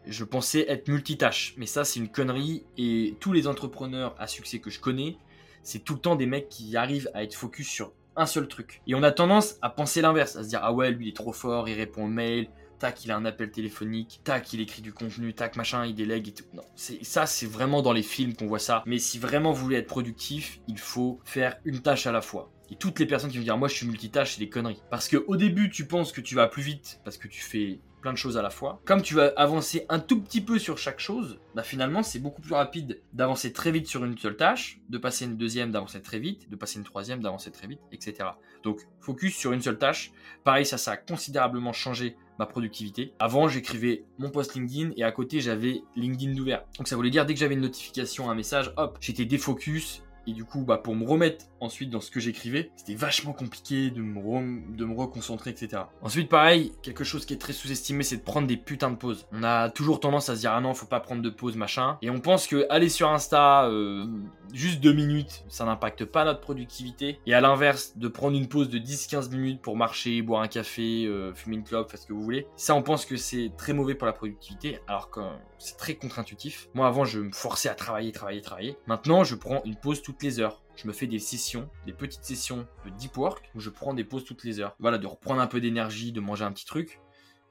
je 0.08 0.24
pensais 0.24 0.64
être 0.68 0.88
multitâche, 0.88 1.54
mais 1.56 1.66
ça 1.66 1.84
c'est 1.84 2.00
une 2.00 2.08
connerie 2.08 2.64
et 2.76 3.16
tous 3.20 3.32
les 3.32 3.46
entrepreneurs 3.46 4.14
à 4.18 4.26
succès 4.26 4.58
que 4.58 4.70
je 4.70 4.80
connais, 4.80 5.16
c'est 5.62 5.80
tout 5.80 5.94
le 5.94 6.00
temps 6.00 6.16
des 6.16 6.26
mecs 6.26 6.48
qui 6.48 6.76
arrivent 6.76 7.10
à 7.14 7.22
être 7.22 7.34
focus 7.34 7.68
sur 7.68 7.92
un 8.16 8.26
seul 8.26 8.48
truc. 8.48 8.82
Et 8.86 8.94
on 8.94 9.02
a 9.02 9.12
tendance 9.12 9.56
à 9.62 9.70
penser 9.70 10.00
l'inverse, 10.00 10.36
à 10.36 10.42
se 10.42 10.48
dire 10.48 10.60
ah 10.62 10.72
ouais 10.72 10.90
lui 10.90 11.06
il 11.06 11.08
est 11.10 11.16
trop 11.16 11.32
fort, 11.32 11.68
il 11.68 11.74
répond 11.74 12.04
aux 12.04 12.08
mails, 12.08 12.48
tac 12.78 13.04
il 13.04 13.10
a 13.10 13.16
un 13.16 13.24
appel 13.24 13.50
téléphonique, 13.50 14.20
tac 14.24 14.52
il 14.52 14.60
écrit 14.60 14.82
du 14.82 14.92
contenu, 14.92 15.34
tac 15.34 15.56
machin 15.56 15.86
il 15.86 15.94
délègue 15.94 16.28
et 16.28 16.32
tout. 16.32 16.44
Non, 16.54 16.62
ça 16.74 17.26
c'est 17.26 17.46
vraiment 17.46 17.82
dans 17.82 17.92
les 17.92 18.02
films 18.02 18.34
qu'on 18.34 18.46
voit 18.46 18.58
ça. 18.58 18.82
Mais 18.86 18.98
si 18.98 19.18
vraiment 19.18 19.52
vous 19.52 19.62
voulez 19.62 19.76
être 19.76 19.86
productif, 19.86 20.60
il 20.68 20.78
faut 20.78 21.20
faire 21.24 21.56
une 21.64 21.80
tâche 21.80 22.06
à 22.06 22.12
la 22.12 22.22
fois. 22.22 22.50
Et 22.70 22.76
toutes 22.76 22.98
les 22.98 23.06
personnes 23.06 23.30
qui 23.30 23.38
vont 23.38 23.44
dire 23.44 23.58
moi 23.58 23.68
je 23.68 23.74
suis 23.74 23.86
multitâche, 23.86 24.34
c'est 24.34 24.40
des 24.40 24.48
conneries. 24.48 24.82
Parce 24.90 25.08
que 25.08 25.16
au 25.26 25.36
début 25.36 25.70
tu 25.70 25.86
penses 25.86 26.12
que 26.12 26.20
tu 26.20 26.34
vas 26.34 26.48
plus 26.48 26.62
vite 26.62 27.00
parce 27.04 27.16
que 27.16 27.28
tu 27.28 27.40
fais 27.40 27.80
plein 28.00 28.12
de 28.12 28.18
choses 28.18 28.36
à 28.36 28.42
la 28.42 28.50
fois. 28.50 28.80
Comme 28.84 29.02
tu 29.02 29.14
vas 29.14 29.32
avancer 29.36 29.86
un 29.88 29.98
tout 29.98 30.20
petit 30.20 30.40
peu 30.40 30.58
sur 30.58 30.78
chaque 30.78 31.00
chose, 31.00 31.40
bah 31.54 31.62
finalement 31.62 32.02
c'est 32.02 32.18
beaucoup 32.18 32.40
plus 32.40 32.54
rapide 32.54 33.00
d'avancer 33.12 33.52
très 33.52 33.70
vite 33.70 33.86
sur 33.86 34.04
une 34.04 34.16
seule 34.16 34.36
tâche, 34.36 34.80
de 34.88 34.98
passer 34.98 35.24
une 35.24 35.36
deuxième, 35.36 35.70
d'avancer 35.70 36.00
très 36.00 36.18
vite, 36.18 36.48
de 36.50 36.56
passer 36.56 36.78
une 36.78 36.84
troisième, 36.84 37.20
d'avancer 37.20 37.50
très 37.50 37.66
vite, 37.66 37.80
etc. 37.92 38.30
Donc 38.62 38.86
focus 39.00 39.36
sur 39.36 39.52
une 39.52 39.62
seule 39.62 39.78
tâche. 39.78 40.12
Pareil, 40.44 40.66
ça, 40.66 40.78
ça 40.78 40.92
a 40.92 40.96
considérablement 40.96 41.72
changé 41.72 42.16
ma 42.38 42.46
productivité. 42.46 43.12
Avant, 43.18 43.48
j'écrivais 43.48 44.04
mon 44.18 44.30
post 44.30 44.54
LinkedIn 44.54 44.92
et 44.96 45.02
à 45.02 45.12
côté, 45.12 45.40
j'avais 45.40 45.82
LinkedIn 45.96 46.38
ouvert. 46.38 46.64
Donc 46.78 46.88
ça 46.88 46.96
voulait 46.96 47.10
dire 47.10 47.26
dès 47.26 47.34
que 47.34 47.40
j'avais 47.40 47.54
une 47.54 47.60
notification, 47.60 48.30
un 48.30 48.34
message, 48.34 48.72
hop, 48.76 48.98
j'étais 49.00 49.24
défocus 49.24 50.02
et 50.28 50.32
du 50.32 50.44
coup, 50.44 50.62
bah, 50.62 50.76
pour 50.76 50.94
me 50.94 51.06
remettre 51.06 51.46
ensuite 51.58 51.88
dans 51.88 52.02
ce 52.02 52.10
que 52.10 52.20
j'écrivais, 52.20 52.70
c'était 52.76 52.94
vachement 52.94 53.32
compliqué 53.32 53.90
de 53.90 54.02
me, 54.02 54.76
de 54.76 54.84
me 54.84 54.94
reconcentrer, 54.94 55.50
etc. 55.50 55.84
Ensuite, 56.02 56.28
pareil, 56.28 56.72
quelque 56.82 57.02
chose 57.02 57.24
qui 57.24 57.32
est 57.32 57.38
très 57.38 57.54
sous-estimé, 57.54 58.02
c'est 58.02 58.18
de 58.18 58.22
prendre 58.22 58.46
des 58.46 58.58
putains 58.58 58.90
de 58.90 58.96
pauses. 58.96 59.26
On 59.32 59.42
a 59.42 59.70
toujours 59.70 60.00
tendance 60.00 60.28
à 60.28 60.36
se 60.36 60.40
dire, 60.40 60.52
ah 60.52 60.60
non, 60.60 60.74
faut 60.74 60.84
pas 60.84 61.00
prendre 61.00 61.22
de 61.22 61.30
pause, 61.30 61.56
machin. 61.56 61.96
Et 62.02 62.10
on 62.10 62.20
pense 62.20 62.46
que 62.46 62.66
aller 62.68 62.90
sur 62.90 63.08
Insta, 63.08 63.64
euh, 63.70 64.04
juste 64.52 64.80
deux 64.80 64.92
minutes, 64.92 65.44
ça 65.48 65.64
n'impacte 65.64 66.04
pas 66.04 66.26
notre 66.26 66.40
productivité. 66.40 67.20
Et 67.24 67.32
à 67.32 67.40
l'inverse, 67.40 67.96
de 67.96 68.08
prendre 68.08 68.36
une 68.36 68.48
pause 68.48 68.68
de 68.68 68.78
10-15 68.78 69.30
minutes 69.30 69.62
pour 69.62 69.76
marcher, 69.76 70.20
boire 70.20 70.42
un 70.42 70.48
café, 70.48 71.06
euh, 71.06 71.32
fumer 71.32 71.56
une 71.56 71.64
clope, 71.64 71.90
faire 71.90 71.98
ce 71.98 72.06
que 72.06 72.12
vous 72.12 72.22
voulez, 72.22 72.46
ça, 72.56 72.74
on 72.74 72.82
pense 72.82 73.06
que 73.06 73.16
c'est 73.16 73.52
très 73.56 73.72
mauvais 73.72 73.94
pour 73.94 74.06
la 74.06 74.12
productivité, 74.12 74.78
alors 74.88 75.08
que 75.08 75.20
c'est 75.58 75.76
très 75.76 75.94
contre-intuitif. 75.94 76.68
Moi, 76.74 76.86
avant, 76.86 77.06
je 77.06 77.20
me 77.20 77.32
forçais 77.32 77.68
à 77.68 77.74
travailler, 77.74 78.12
travailler, 78.12 78.42
travailler. 78.42 78.76
Maintenant, 78.86 79.24
je 79.24 79.34
prends 79.34 79.62
une 79.64 79.76
pause 79.76 80.02
toute 80.02 80.17
les 80.22 80.40
heures. 80.40 80.62
Je 80.76 80.86
me 80.86 80.92
fais 80.92 81.06
des 81.06 81.18
sessions, 81.18 81.68
des 81.86 81.92
petites 81.92 82.24
sessions 82.24 82.66
de 82.84 82.90
deep 82.90 83.16
work 83.16 83.50
où 83.54 83.60
je 83.60 83.70
prends 83.70 83.94
des 83.94 84.04
pauses 84.04 84.24
toutes 84.24 84.44
les 84.44 84.60
heures. 84.60 84.76
Voilà, 84.78 84.98
de 84.98 85.06
reprendre 85.06 85.40
un 85.40 85.46
peu 85.46 85.60
d'énergie, 85.60 86.12
de 86.12 86.20
manger 86.20 86.44
un 86.44 86.52
petit 86.52 86.66
truc. 86.66 87.00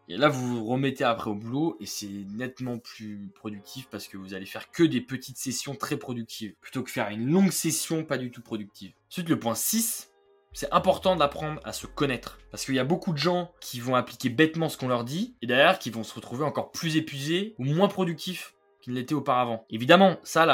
Et 0.10 0.16
là, 0.16 0.30
vous 0.30 0.60
vous 0.60 0.66
remettez 0.66 1.04
après 1.04 1.30
au 1.30 1.36
boulot 1.36 1.76
et 1.82 1.86
c'est 1.86 2.08
nettement 2.08 2.78
plus 2.78 3.30
productif 3.36 3.90
parce 3.90 4.08
que 4.08 4.16
vous 4.16 4.34
allez 4.34 4.46
faire 4.46 4.72
que 4.72 4.84
des 4.84 5.02
petites 5.02 5.38
sessions 5.38 5.76
très 5.76 5.98
productives 5.98 6.54
plutôt 6.62 6.82
que 6.82 6.92
faire 6.92 7.10
une 7.10 7.30
longue 7.30 7.52
session 7.52 8.06
pas 8.06 8.18
du 8.18 8.32
tout 8.32 8.42
productive. 8.42 8.94
Ensuite, 9.10 9.28
le 9.28 9.38
point 9.38 9.56
6, 9.56 10.14
c'est 10.54 10.74
important 10.74 11.18
d'apprendre 11.18 11.60
à 11.66 11.74
se 11.74 11.88
connaître. 11.88 12.40
Parce 12.52 12.66
qu'il 12.66 12.76
y 12.76 12.80
a 12.80 12.86
beaucoup 12.86 13.12
de 13.12 13.18
gens 13.18 13.52
qui 13.60 13.82
vont 13.82 13.96
appliquer 13.96 14.30
bêtement 14.30 14.70
ce 14.70 14.78
qu'on 14.78 14.88
leur 14.88 15.04
dit 15.04 15.36
et 15.42 15.48
derrière 15.48 15.78
qui 15.78 15.90
vont 15.90 16.04
se 16.04 16.16
retrouver 16.16 16.46
encore 16.46 16.72
plus 16.72 16.96
épuisés 16.96 17.54
ou 17.60 17.66
moins 17.66 17.90
productifs 17.90 18.56
qu'ils 18.88 18.94
ne 18.94 19.00
l'étaient 19.00 19.14
auparavant. 19.14 19.66
Évidemment, 19.70 20.18
ça, 20.24 20.46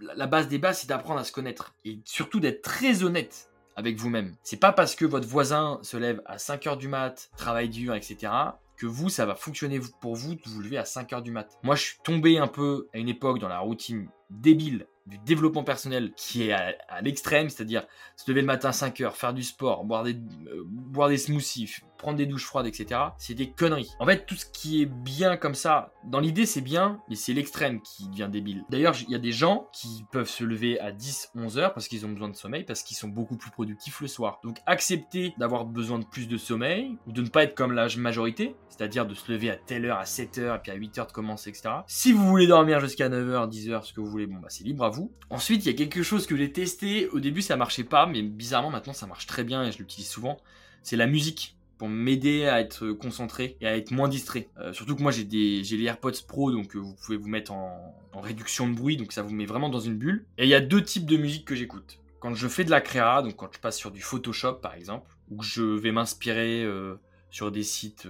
la, 0.00 0.26
base 0.26 0.48
des 0.48 0.58
bases, 0.58 0.80
c'est 0.80 0.88
d'apprendre 0.88 1.20
à 1.20 1.24
se 1.24 1.32
connaître 1.32 1.74
et 1.84 2.00
surtout 2.04 2.40
d'être 2.40 2.62
très 2.62 3.04
honnête 3.04 3.50
avec 3.76 3.96
vous-même. 3.96 4.34
C'est 4.42 4.58
pas 4.58 4.72
parce 4.72 4.94
que 4.94 5.04
votre 5.04 5.28
voisin 5.28 5.78
se 5.82 5.96
lève 5.96 6.22
à 6.24 6.38
5 6.38 6.66
heures 6.66 6.76
du 6.76 6.88
mat, 6.88 7.30
travaille 7.36 7.68
dur, 7.68 7.94
etc., 7.94 8.32
que 8.76 8.86
vous, 8.86 9.08
ça 9.08 9.24
va 9.26 9.36
fonctionner 9.36 9.80
pour 10.00 10.16
vous 10.16 10.34
de 10.34 10.40
vous 10.46 10.60
lever 10.60 10.78
à 10.78 10.84
5 10.84 11.12
heures 11.12 11.22
du 11.22 11.30
mat. 11.30 11.58
Moi, 11.62 11.76
je 11.76 11.82
suis 11.82 11.98
tombé 12.02 12.38
un 12.38 12.48
peu 12.48 12.88
à 12.92 12.98
une 12.98 13.08
époque 13.08 13.38
dans 13.38 13.48
la 13.48 13.60
routine 13.60 14.08
débile 14.30 14.86
du 15.06 15.18
développement 15.18 15.64
personnel 15.64 16.12
qui 16.16 16.48
est 16.48 16.52
à, 16.52 17.00
l'extrême, 17.02 17.50
c'est-à-dire 17.50 17.86
se 18.16 18.30
lever 18.30 18.40
le 18.40 18.46
matin 18.46 18.70
à 18.70 18.72
5 18.72 19.00
heures, 19.02 19.16
faire 19.16 19.34
du 19.34 19.42
sport, 19.42 19.84
boire 19.84 20.02
des, 20.02 20.14
euh, 20.14 20.64
boire 20.64 21.08
des 21.08 21.18
smoothies, 21.18 21.76
prendre 22.04 22.18
des 22.18 22.26
douches 22.26 22.44
froides, 22.44 22.66
etc. 22.66 23.00
C'est 23.16 23.32
des 23.32 23.50
conneries. 23.50 23.90
En 23.98 24.04
fait, 24.04 24.26
tout 24.26 24.34
ce 24.34 24.44
qui 24.44 24.82
est 24.82 24.86
bien 24.86 25.38
comme 25.38 25.54
ça, 25.54 25.94
dans 26.04 26.20
l'idée 26.20 26.44
c'est 26.44 26.60
bien, 26.60 27.00
mais 27.08 27.16
c'est 27.16 27.32
l'extrême 27.32 27.80
qui 27.80 28.10
devient 28.10 28.28
débile. 28.30 28.62
D'ailleurs, 28.68 28.94
il 29.00 29.10
y 29.10 29.14
a 29.14 29.18
des 29.18 29.32
gens 29.32 29.70
qui 29.72 30.04
peuvent 30.12 30.28
se 30.28 30.44
lever 30.44 30.78
à 30.80 30.92
10, 30.92 31.30
11 31.34 31.56
heures 31.56 31.72
parce 31.72 31.88
qu'ils 31.88 32.04
ont 32.04 32.10
besoin 32.10 32.28
de 32.28 32.36
sommeil, 32.36 32.64
parce 32.64 32.82
qu'ils 32.82 32.98
sont 32.98 33.08
beaucoup 33.08 33.38
plus 33.38 33.50
productifs 33.50 34.02
le 34.02 34.08
soir. 34.08 34.38
Donc 34.44 34.58
accepter 34.66 35.32
d'avoir 35.38 35.64
besoin 35.64 35.98
de 35.98 36.04
plus 36.04 36.28
de 36.28 36.36
sommeil, 36.36 36.98
ou 37.06 37.12
de 37.12 37.22
ne 37.22 37.28
pas 37.28 37.44
être 37.44 37.54
comme 37.54 37.72
la 37.72 37.88
majorité, 37.96 38.54
c'est-à-dire 38.68 39.06
de 39.06 39.14
se 39.14 39.32
lever 39.32 39.48
à 39.48 39.56
telle 39.56 39.86
heure, 39.86 39.96
à 39.96 40.04
7 40.04 40.36
heures, 40.36 40.56
et 40.56 40.58
puis 40.58 40.72
à 40.72 40.74
8 40.74 40.98
heures 40.98 41.06
de 41.06 41.12
commencer, 41.12 41.48
etc. 41.48 41.70
Si 41.86 42.12
vous 42.12 42.28
voulez 42.28 42.46
dormir 42.46 42.80
jusqu'à 42.80 43.08
9 43.08 43.30
heures, 43.30 43.48
10 43.48 43.70
heures, 43.70 43.84
ce 43.86 43.94
que 43.94 44.02
vous 44.02 44.10
voulez, 44.10 44.26
bon 44.26 44.40
bah 44.40 44.48
c'est 44.50 44.64
libre 44.64 44.84
à 44.84 44.90
vous. 44.90 45.10
Ensuite, 45.30 45.64
il 45.64 45.72
y 45.72 45.74
a 45.74 45.76
quelque 45.78 46.02
chose 46.02 46.26
que 46.26 46.36
j'ai 46.36 46.52
testé. 46.52 47.08
Au 47.08 47.20
début, 47.20 47.40
ça 47.40 47.56
marchait 47.56 47.84
pas, 47.84 48.04
mais 48.04 48.20
bizarrement, 48.20 48.68
maintenant, 48.68 48.92
ça 48.92 49.06
marche 49.06 49.26
très 49.26 49.42
bien 49.42 49.64
et 49.64 49.72
je 49.72 49.78
l'utilise 49.78 50.10
souvent. 50.10 50.36
C'est 50.82 50.96
la 50.96 51.06
musique 51.06 51.56
pour 51.78 51.88
m'aider 51.88 52.46
à 52.46 52.60
être 52.60 52.92
concentré 52.92 53.56
et 53.60 53.66
à 53.66 53.76
être 53.76 53.90
moins 53.90 54.08
distrait. 54.08 54.48
Euh, 54.58 54.72
surtout 54.72 54.96
que 54.96 55.02
moi, 55.02 55.12
j'ai 55.12 55.24
des, 55.24 55.64
j'ai 55.64 55.76
les 55.76 55.84
AirPods 55.84 56.12
Pro, 56.26 56.50
donc 56.50 56.74
euh, 56.76 56.78
vous 56.78 56.94
pouvez 56.94 57.16
vous 57.16 57.28
mettre 57.28 57.52
en, 57.52 57.94
réduction 58.14 58.68
de 58.68 58.74
bruit, 58.74 58.96
donc 58.96 59.12
ça 59.12 59.22
vous 59.22 59.34
met 59.34 59.44
vraiment 59.44 59.68
dans 59.68 59.80
une 59.80 59.96
bulle. 59.96 60.24
Et 60.38 60.44
il 60.44 60.48
y 60.48 60.54
a 60.54 60.60
deux 60.60 60.82
types 60.82 61.06
de 61.06 61.16
musique 61.16 61.44
que 61.44 61.56
j'écoute. 61.56 61.98
Quand 62.20 62.32
je 62.34 62.46
fais 62.46 62.64
de 62.64 62.70
la 62.70 62.80
créa, 62.80 63.22
donc 63.22 63.36
quand 63.36 63.50
je 63.52 63.58
passe 63.58 63.76
sur 63.76 63.90
du 63.90 64.00
Photoshop 64.00 64.54
par 64.54 64.74
exemple, 64.74 65.10
ou 65.30 65.38
que 65.38 65.44
je 65.44 65.62
vais 65.62 65.90
m'inspirer 65.90 66.62
euh, 66.62 66.94
sur 67.30 67.50
des 67.50 67.64
sites 67.64 68.06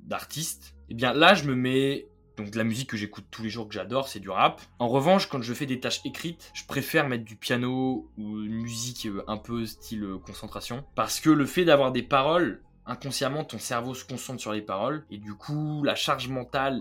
d'artistes, 0.00 0.74
et 0.88 0.92
eh 0.92 0.94
bien 0.94 1.12
là, 1.12 1.34
je 1.34 1.44
me 1.44 1.54
mets 1.54 2.06
donc 2.36 2.50
de 2.50 2.58
la 2.58 2.64
musique 2.64 2.90
que 2.90 2.96
j'écoute 2.96 3.24
tous 3.30 3.42
les 3.42 3.48
jours 3.48 3.68
que 3.68 3.74
j'adore, 3.74 4.08
c'est 4.08 4.20
du 4.20 4.30
rap. 4.30 4.60
En 4.78 4.88
revanche, 4.88 5.28
quand 5.28 5.42
je 5.42 5.54
fais 5.54 5.66
des 5.66 5.80
tâches 5.80 6.00
écrites, 6.04 6.50
je 6.54 6.64
préfère 6.66 7.08
mettre 7.08 7.24
du 7.24 7.36
piano 7.36 8.10
ou 8.18 8.40
une 8.40 8.56
musique 8.56 9.06
euh, 9.06 9.24
un 9.26 9.38
peu 9.38 9.64
style 9.66 10.04
euh, 10.04 10.18
concentration. 10.18 10.84
Parce 10.94 11.20
que 11.20 11.30
le 11.30 11.46
fait 11.46 11.64
d'avoir 11.64 11.92
des 11.92 12.02
paroles, 12.02 12.62
inconsciemment, 12.84 13.44
ton 13.44 13.58
cerveau 13.58 13.94
se 13.94 14.04
concentre 14.04 14.40
sur 14.40 14.52
les 14.52 14.62
paroles. 14.62 15.04
Et 15.10 15.18
du 15.18 15.34
coup, 15.34 15.82
la 15.82 15.94
charge 15.94 16.28
mentale 16.28 16.80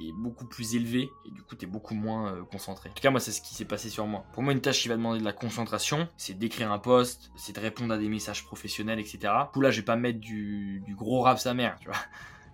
est 0.00 0.12
beaucoup 0.12 0.46
plus 0.46 0.74
élevée. 0.74 1.08
Et 1.26 1.30
du 1.30 1.42
coup, 1.42 1.54
t'es 1.54 1.66
beaucoup 1.66 1.94
moins 1.94 2.32
euh, 2.32 2.44
concentré. 2.44 2.90
En 2.90 2.92
tout 2.92 3.02
cas, 3.02 3.10
moi, 3.10 3.20
c'est 3.20 3.32
ce 3.32 3.40
qui 3.40 3.54
s'est 3.54 3.64
passé 3.64 3.90
sur 3.90 4.06
moi. 4.06 4.24
Pour 4.32 4.42
moi, 4.42 4.52
une 4.52 4.60
tâche 4.60 4.82
qui 4.82 4.88
va 4.88 4.96
demander 4.96 5.20
de 5.20 5.24
la 5.24 5.32
concentration, 5.32 6.08
c'est 6.16 6.36
d'écrire 6.36 6.72
un 6.72 6.78
post, 6.78 7.30
c'est 7.36 7.54
de 7.54 7.60
répondre 7.60 7.94
à 7.94 7.98
des 7.98 8.08
messages 8.08 8.44
professionnels, 8.44 8.98
etc. 8.98 9.18
Du 9.22 9.52
coup, 9.52 9.60
là, 9.60 9.70
je 9.70 9.80
vais 9.80 9.84
pas 9.84 9.96
mettre 9.96 10.18
du, 10.18 10.82
du 10.86 10.94
gros 10.94 11.22
rap 11.22 11.38
sa 11.38 11.54
mère, 11.54 11.76
tu 11.80 11.88
vois. 11.88 11.98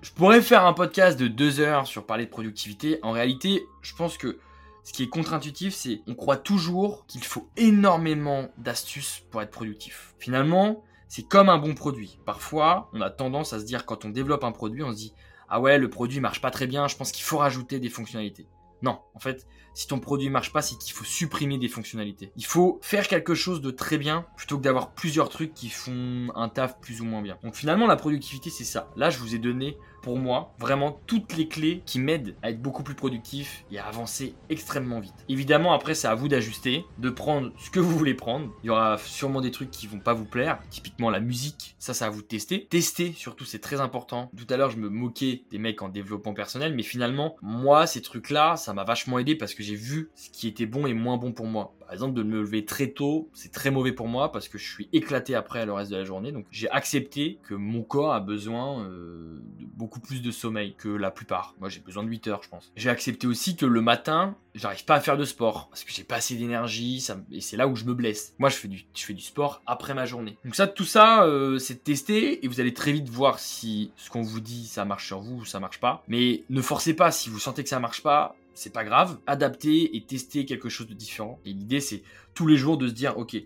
Je 0.04 0.12
pourrais 0.12 0.42
faire 0.42 0.66
un 0.66 0.75
podcast 0.75 1.18
de 1.18 1.28
deux 1.28 1.61
heures 1.61 1.87
sur 1.87 2.04
parler 2.04 2.26
de 2.26 2.30
productivité. 2.30 2.99
En 3.02 3.12
réalité, 3.12 3.64
je 3.80 3.94
pense 3.94 4.18
que 4.18 4.38
ce 4.82 4.92
qui 4.92 5.02
est 5.02 5.08
contre-intuitif, 5.08 5.73
c'est 5.73 6.02
on 6.06 6.14
croit 6.14 6.37
toujours 6.37 7.06
qu'il 7.06 7.25
faut 7.25 7.49
énormément 7.56 8.50
d'astuces 8.58 9.25
pour 9.30 9.40
être 9.40 9.50
productif. 9.50 10.14
Finalement, 10.18 10.84
c'est 11.08 11.26
comme 11.26 11.49
un 11.49 11.56
bon 11.56 11.75
produit. 11.75 12.18
Parfois, 12.26 12.90
on 12.92 13.00
a 13.00 13.08
tendance 13.08 13.54
à 13.54 13.61
se 13.61 13.64
dire 13.64 13.87
quand 13.87 14.04
on 14.04 14.11
développe 14.11 14.44
un 14.44 14.52
produit, 14.52 14.82
on 14.82 14.92
se 14.92 14.96
dit 14.96 15.14
ah 15.49 15.58
ouais, 15.58 15.78
le 15.78 15.88
produit 15.88 16.20
marche 16.20 16.42
pas 16.42 16.50
très 16.50 16.66
bien, 16.66 16.87
je 16.87 16.96
pense 16.96 17.11
qu'il 17.11 17.25
faut 17.25 17.38
rajouter 17.38 17.80
des 17.80 17.88
fonctionnalités. 17.88 18.46
Non, 18.82 19.00
en 19.14 19.20
fait, 19.20 19.46
si 19.73 19.87
ton 19.87 19.99
produit 19.99 20.28
marche 20.28 20.52
pas, 20.52 20.61
c'est 20.61 20.76
qu'il 20.76 20.92
faut 20.92 21.04
supprimer 21.04 21.56
des 21.56 21.68
fonctionnalités. 21.68 22.30
Il 22.37 22.44
faut 22.44 22.78
faire 22.82 23.08
quelque 23.08 23.34
chose 23.34 23.62
de 23.62 23.70
très 23.70 23.96
bien 23.96 24.26
plutôt 24.37 24.58
que 24.58 24.62
d'avoir 24.62 24.92
plusieurs 24.92 25.30
trucs 25.30 25.54
qui 25.54 25.70
font 25.70 26.28
un 26.34 26.50
taf 26.50 26.78
plus 26.80 27.00
ou 27.00 27.06
moins 27.06 27.23
bien. 27.23 27.38
Donc 27.42 27.54
finalement, 27.54 27.87
la 27.87 27.96
productivité, 27.96 28.50
c'est 28.50 28.64
ça. 28.64 28.90
Là, 28.96 29.08
je 29.08 29.18
vous 29.18 29.34
ai 29.34 29.38
donné 29.38 29.78
pour 30.04 30.18
moi, 30.18 30.52
vraiment 30.58 31.00
toutes 31.06 31.34
les 31.34 31.49
clés 31.49 31.82
qui 31.87 31.99
m'aident 31.99 32.37
à 32.42 32.50
être 32.50 32.61
beaucoup 32.61 32.82
plus 32.82 32.94
productif 32.94 33.64
et 33.73 33.78
à 33.78 33.87
avancer 33.87 34.34
extrêmement 34.50 35.00
vite. 35.00 35.14
Évidemment, 35.30 35.73
après, 35.73 35.94
c'est 35.94 36.06
à 36.06 36.14
vous 36.14 36.28
d'ajuster, 36.28 36.84
de 36.99 37.08
prendre 37.08 37.52
ce 37.58 37.70
que 37.70 37.80
vous 37.80 37.96
voulez 37.96 38.12
prendre. 38.12 38.52
Il 38.62 38.66
y 38.66 38.70
aura 38.70 38.99
sûrement 38.99 39.40
des 39.40 39.50
trucs 39.50 39.70
qui 39.70 39.87
vont 39.87 40.00
pas 40.00 40.12
vous 40.12 40.26
plaire, 40.26 40.61
typiquement 40.68 41.08
la 41.08 41.20
musique, 41.20 41.75
ça, 41.78 41.94
ça 41.94 42.04
à 42.04 42.11
vous 42.11 42.20
de 42.20 42.26
tester. 42.26 42.66
Tester, 42.66 43.14
surtout, 43.16 43.46
c'est 43.46 43.61
très 43.61 43.80
important. 43.80 44.30
Tout 44.37 44.46
à 44.50 44.58
l'heure, 44.58 44.70
je 44.70 44.76
me 44.76 44.90
moquais 44.90 45.44
des 45.50 45.56
mecs 45.56 45.80
en 45.80 45.88
développement 45.88 46.34
personnel, 46.34 46.75
mais 46.75 46.82
finalement, 46.82 47.37
moi, 47.40 47.87
ces 47.87 48.02
trucs-là, 48.02 48.56
ça 48.56 48.75
m'a 48.75 48.84
vachement 48.84 49.18
aidé 49.18 49.37
parce 49.37 49.54
que 49.54 49.62
j'ai 49.62 49.75
vu 49.75 50.11
ce 50.16 50.28
qui 50.28 50.49
était 50.49 50.66
bon 50.66 50.87
et 50.87 50.92
moins 50.92 51.16
bon 51.16 51.32
pour 51.32 51.46
moi. 51.46 51.75
Par 51.85 51.93
exemple, 51.93 52.14
de 52.14 52.23
me 52.23 52.41
lever 52.41 52.64
très 52.64 52.88
tôt, 52.88 53.29
c'est 53.33 53.53
très 53.53 53.71
mauvais 53.71 53.93
pour 53.93 54.09
moi 54.09 54.33
parce 54.33 54.49
que 54.49 54.59
je 54.59 54.71
suis 54.71 54.88
éclaté 54.93 55.35
après 55.35 55.67
le 55.67 55.73
reste 55.73 55.91
de 55.91 55.97
la 55.97 56.05
journée. 56.05 56.33
Donc, 56.33 56.47
j'ai 56.50 56.71
accepté 56.71 57.38
que 57.43 57.55
mon 57.55 57.83
corps 57.83 58.14
a 58.14 58.21
besoin 58.21 58.85
euh, 58.85 59.41
de 59.59 59.67
beaucoup 59.67 60.00
plus 60.00 60.23
de 60.23 60.31
sommeil 60.31 60.75
que 60.76 60.88
la 60.88 61.11
plupart. 61.11 61.55
Moi, 61.61 61.69
j'ai 61.69 61.81
besoin 61.81 62.03
de 62.03 62.09
8 62.09 62.29
heures, 62.29 62.43
je 62.43 62.49
pense. 62.49 62.73
J'ai 62.76 62.91
accepté 62.91 63.26
aussi 63.26 63.57
que 63.57 63.67
le 63.67 63.81
matin, 63.81 64.37
j'arrive 64.55 64.85
pas 64.85 64.95
à 64.95 65.00
faire 65.00 65.17
de 65.17 65.25
sport 65.25 65.69
parce 65.69 65.85
que 65.85 65.93
j'ai 65.93 66.05
pas 66.05 66.17
assez 66.17 66.37
d'énergie 66.37 67.05
et 67.31 67.41
c'est 67.41 67.57
là 67.57 67.69
où 67.69 67.76
je 67.76 67.85
me 67.85 67.95
blesse. 67.95 68.35
Moi, 68.38 68.49
je 68.49 68.57
fais 68.57 68.69
du, 68.69 69.21
sport 69.21 69.62
après 69.67 69.95
ma 69.95 70.07
journée. 70.07 70.37
Donc 70.45 70.55
ça, 70.55 70.67
tout 70.67 70.85
ça, 70.85 71.25
euh, 71.25 71.59
c'est 71.59 71.75
de 71.75 71.79
tester 71.79 72.45
et 72.45 72.49
vous 72.49 72.61
allez 72.61 72.75
très 72.75 72.93
vite 72.93 73.09
voir 73.09 73.38
si 73.38 73.91
ce 73.97 74.11
qu'on 74.11 74.23
vous 74.23 74.41
dit, 74.41 74.67
ça 74.67 74.85
marche 74.85 75.07
sur 75.07 75.21
vous 75.21 75.41
ou 75.41 75.45
ça 75.45 75.61
marche 75.61 75.81
pas. 75.81 76.03
Mais 76.09 76.45
ne 76.50 76.61
forcez 76.61 76.95
pas 76.95 77.11
si 77.11 77.31
vous 77.31 77.38
sentez 77.38 77.62
que 77.62 77.69
ça 77.69 77.81
marche 77.81 78.03
pas 78.03 78.37
c'est 78.54 78.73
pas 78.73 78.84
grave. 78.84 79.18
Adapter 79.26 79.96
et 79.96 80.02
tester 80.02 80.44
quelque 80.44 80.68
chose 80.68 80.87
de 80.87 80.94
différent. 80.94 81.40
Et 81.44 81.52
l'idée, 81.52 81.80
c'est 81.80 82.02
tous 82.34 82.46
les 82.46 82.56
jours 82.56 82.78
de 82.78 82.88
se 82.88 82.92
dire, 82.92 83.18
ok, 83.18 83.37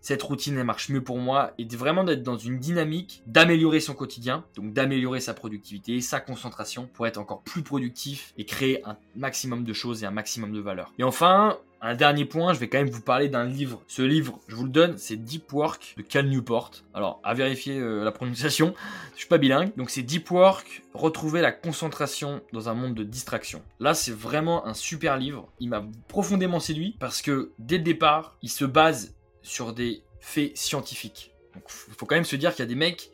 cette 0.00 0.22
routine 0.22 0.56
elle 0.58 0.64
marche 0.64 0.88
mieux 0.88 1.02
pour 1.02 1.18
moi 1.18 1.52
et 1.58 1.66
vraiment 1.76 2.04
d'être 2.04 2.22
dans 2.22 2.38
une 2.38 2.58
dynamique 2.58 3.22
d'améliorer 3.26 3.80
son 3.80 3.94
quotidien, 3.94 4.44
donc 4.56 4.72
d'améliorer 4.72 5.20
sa 5.20 5.34
productivité, 5.34 6.00
sa 6.00 6.20
concentration 6.20 6.88
pour 6.92 7.06
être 7.06 7.18
encore 7.18 7.42
plus 7.42 7.62
productif 7.62 8.32
et 8.36 8.44
créer 8.44 8.86
un 8.86 8.96
maximum 9.16 9.64
de 9.64 9.72
choses 9.72 10.02
et 10.02 10.06
un 10.06 10.10
maximum 10.10 10.52
de 10.52 10.60
valeur. 10.60 10.92
Et 10.98 11.04
enfin, 11.04 11.58
un 11.80 11.94
dernier 11.94 12.24
point, 12.24 12.52
je 12.54 12.58
vais 12.58 12.68
quand 12.68 12.78
même 12.78 12.90
vous 12.90 13.00
parler 13.00 13.28
d'un 13.28 13.44
livre. 13.44 13.82
Ce 13.86 14.02
livre, 14.02 14.40
je 14.48 14.56
vous 14.56 14.64
le 14.64 14.70
donne, 14.70 14.98
c'est 14.98 15.16
Deep 15.16 15.52
Work 15.52 15.94
de 15.96 16.02
Cal 16.02 16.28
Newport. 16.28 16.72
Alors, 16.92 17.20
à 17.22 17.34
vérifier 17.34 17.78
euh, 17.78 18.02
la 18.02 18.10
prononciation, 18.10 18.74
je 19.12 19.18
suis 19.18 19.28
pas 19.28 19.38
bilingue. 19.38 19.70
Donc 19.76 19.90
c'est 19.90 20.02
Deep 20.02 20.30
Work, 20.30 20.82
retrouver 20.94 21.40
la 21.40 21.52
concentration 21.52 22.40
dans 22.52 22.68
un 22.68 22.74
monde 22.74 22.94
de 22.94 23.04
distraction. 23.04 23.62
Là, 23.78 23.94
c'est 23.94 24.14
vraiment 24.14 24.66
un 24.66 24.74
super 24.74 25.16
livre. 25.16 25.48
Il 25.60 25.68
m'a 25.68 25.84
profondément 26.08 26.60
séduit 26.60 26.96
parce 26.98 27.22
que 27.22 27.52
dès 27.58 27.78
le 27.78 27.84
départ, 27.84 28.36
il 28.42 28.50
se 28.50 28.64
base 28.64 29.14
sur 29.48 29.72
des 29.72 30.02
faits 30.20 30.56
scientifiques. 30.56 31.32
Il 31.56 31.62
faut 31.66 32.06
quand 32.06 32.14
même 32.14 32.24
se 32.24 32.36
dire 32.36 32.54
qu'il 32.54 32.62
y 32.62 32.66
a 32.66 32.68
des 32.68 32.74
mecs 32.74 33.10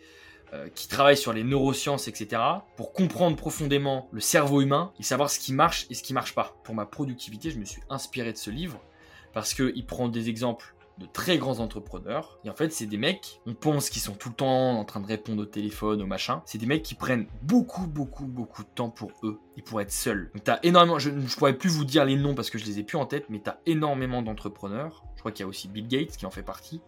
euh, 0.53 0.69
qui 0.75 0.89
travaillent 0.89 1.17
sur 1.17 1.33
les 1.33 1.45
neurosciences, 1.45 2.09
etc., 2.09 2.43
pour 2.77 2.93
comprendre 2.93 3.37
profondément 3.37 4.09
le 4.13 4.21
cerveau 4.21 4.61
humain 4.61 4.93
et 4.99 5.03
savoir 5.03 5.31
ce 5.31 5.39
qui 5.39 5.53
marche 5.53 5.87
et 5.91 5.95
ce 5.95 6.03
qui 6.03 6.13
marche 6.13 6.35
pas. 6.35 6.57
Pour 6.65 6.75
ma 6.75 6.87
productivité, 6.87 7.51
je 7.51 7.59
me 7.59 7.65
suis 7.65 7.83
inspiré 7.89 8.33
de 8.33 8.37
ce 8.37 8.51
livre 8.51 8.81
parce 9.33 9.55
qu'il 9.55 9.87
prend 9.87 10.09
des 10.09 10.29
exemples 10.29 10.74
de 10.99 11.07
très 11.07 11.39
grands 11.39 11.61
entrepreneurs. 11.61 12.39
Et 12.45 12.51
en 12.51 12.55
fait, 12.55 12.73
c'est 12.73 12.87
des 12.87 12.97
mecs, 12.97 13.41
on 13.47 13.55
pense 13.55 13.91
qu'ils 13.91 14.03
sont 14.03 14.15
tout 14.15 14.29
le 14.29 14.35
temps 14.35 14.79
en 14.79 14.85
train 14.85 15.01
de 15.01 15.07
répondre 15.07 15.43
au 15.43 15.47
téléphone, 15.47 16.03
au 16.03 16.07
machin. 16.07 16.43
C'est 16.47 16.59
des 16.59 16.67
mecs 16.67 16.83
qui 16.83 16.95
prennent 16.95 17.27
beaucoup, 17.43 17.87
beaucoup, 17.87 18.27
beaucoup 18.27 18.63
de 18.63 18.69
temps 18.75 18.91
pour 18.91 19.11
eux 19.23 19.41
et 19.57 19.63
pour 19.63 19.81
être 19.81 19.93
seuls. 19.93 20.31
Donc 20.35 20.45
t'as 20.45 20.59
énormément, 20.63 20.99
je 20.99 21.11
ne 21.11 21.27
pourrais 21.27 21.57
plus 21.57 21.71
vous 21.71 21.85
dire 21.85 22.05
les 22.05 22.17
noms 22.17 22.35
parce 22.35 22.51
que 22.51 22.59
je 22.59 22.65
les 22.65 22.79
ai 22.79 22.83
plus 22.83 22.99
en 22.99 23.07
tête, 23.07 23.27
mais 23.29 23.41
t'as 23.41 23.59
énormément 23.67 24.23
d'entrepreneurs. 24.23 25.05
Je 25.17 25.21
crois 25.21 25.33
qu'il 25.33 25.41
y 25.41 25.47
a 25.47 25.49
aussi 25.49 25.69
Bill 25.69 25.89
Gates 25.89 26.17
qui 26.17 26.27
en 26.27 26.31
fait 26.31 26.43
partie. 26.43 26.81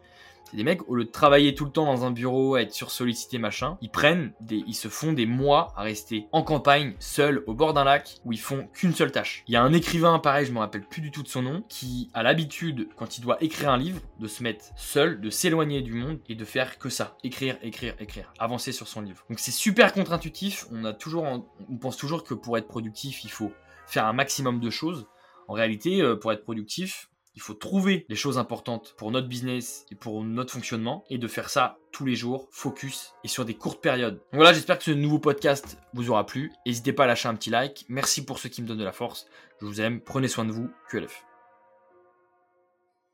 C'est 0.51 0.57
des 0.57 0.65
mecs, 0.65 0.89
au 0.89 0.95
lieu 0.95 1.05
de 1.05 1.11
travailler 1.11 1.55
tout 1.55 1.65
le 1.65 1.73
temps 1.73 1.87
dans 1.87 2.05
un 2.05 2.11
bureau, 2.11 2.55
à 2.55 2.63
être 2.63 2.73
sursollicité, 2.73 3.39
machin, 3.39 3.79
ils 3.81 3.91
prennent 3.91 4.33
des, 4.41 4.63
ils 4.67 4.75
se 4.75 4.89
font 4.89 5.13
des 5.13 5.27
mois 5.27 5.73
à 5.77 5.83
rester 5.83 6.29
en 6.33 6.43
campagne, 6.43 6.95
seuls, 7.01 7.43
au 7.47 7.55
bord 7.55 7.75
d'un 7.75 7.85
lac, 7.85 8.21
où 8.25 8.33
ils 8.33 8.41
font 8.41 8.69
qu'une 8.73 8.95
seule 8.95 9.11
tâche. 9.11 9.43
Il 9.49 9.55
y 9.55 9.57
a 9.57 9.63
un 9.63 9.73
écrivain, 9.73 10.19
pareil, 10.21 10.47
je 10.47 10.53
me 10.53 10.59
rappelle 10.59 10.87
plus 10.87 11.03
du 11.03 11.11
tout 11.11 11.23
de 11.23 11.29
son 11.29 11.43
nom, 11.43 11.65
qui 11.69 12.11
a 12.15 12.23
l'habitude, 12.23 12.89
quand 12.97 13.19
il 13.19 13.23
doit 13.23 13.43
écrire 13.43 13.71
un 13.71 13.79
livre, 13.79 14.01
de 14.21 14.29
se 14.29 14.43
mettre 14.43 14.67
seul, 14.77 15.21
de 15.21 15.31
s'éloigner 15.31 15.83
du 15.83 15.95
monde 15.95 16.21
et 16.29 16.35
de 16.35 16.45
faire 16.45 16.79
que 16.79 16.89
ça. 16.89 17.17
Écrire, 17.25 17.59
écrire, 17.63 17.95
écrire. 17.99 18.33
Avancer 18.39 18.73
sur 18.73 18.87
son 18.87 19.01
livre. 19.01 19.25
Donc 19.29 19.41
c'est 19.41 19.51
super 19.51 19.93
contre-intuitif. 19.93 20.67
On 20.71 20.85
on 20.85 21.77
pense 21.79 21.97
toujours 21.97 22.25
que 22.25 22.35
pour 22.35 22.57
être 22.57 22.69
productif, 22.69 23.25
il 23.25 23.31
faut 23.31 23.53
faire 23.87 24.07
un 24.07 24.13
maximum 24.13 24.61
de 24.61 24.71
choses. 24.71 25.07
En 25.49 25.55
réalité, 25.55 26.01
euh, 26.03 26.17
pour 26.17 26.33
être 26.33 26.43
productif, 26.43 27.09
il 27.37 27.43
faut 27.43 27.55
trouver 27.55 28.07
les 28.09 28.17
choses 28.17 28.39
importantes 28.39 28.95
pour 28.97 29.11
notre 29.11 29.29
business 29.29 29.85
et 29.91 29.95
pour 29.95 30.25
notre 30.25 30.53
fonctionnement 30.53 31.05
et 31.11 31.19
de 31.19 31.29
faire 31.29 31.51
ça 31.51 31.79
tous 31.93 32.07
les 32.07 32.17
jours, 32.17 32.49
focus 32.51 33.15
et 33.25 33.29
sur 33.29 33.45
des 33.45 33.55
courtes 33.55 33.81
périodes. 33.81 34.21
voilà, 34.33 34.53
j'espère 34.53 34.79
que 34.79 34.85
ce 34.85 34.91
nouveau 34.91 35.19
podcast 35.19 35.79
vous 35.95 36.11
aura 36.11 36.27
plu. 36.27 36.53
N'hésitez 36.67 36.93
pas 36.93 37.05
à 37.05 37.07
lâcher 37.07 37.29
un 37.29 37.35
petit 37.35 37.51
like. 37.51 37.85
Merci 37.89 38.25
pour 38.25 38.39
ceux 38.39 38.49
qui 38.49 38.63
me 38.63 38.67
donnent 38.67 38.79
de 38.79 38.85
la 38.85 38.93
force. 38.93 39.27
Je 39.61 39.67
vous 39.67 39.81
aime. 39.81 40.01
Prenez 40.01 40.29
soin 40.29 40.45
de 40.45 40.53
vous. 40.53 40.71
QLF. 40.91 41.27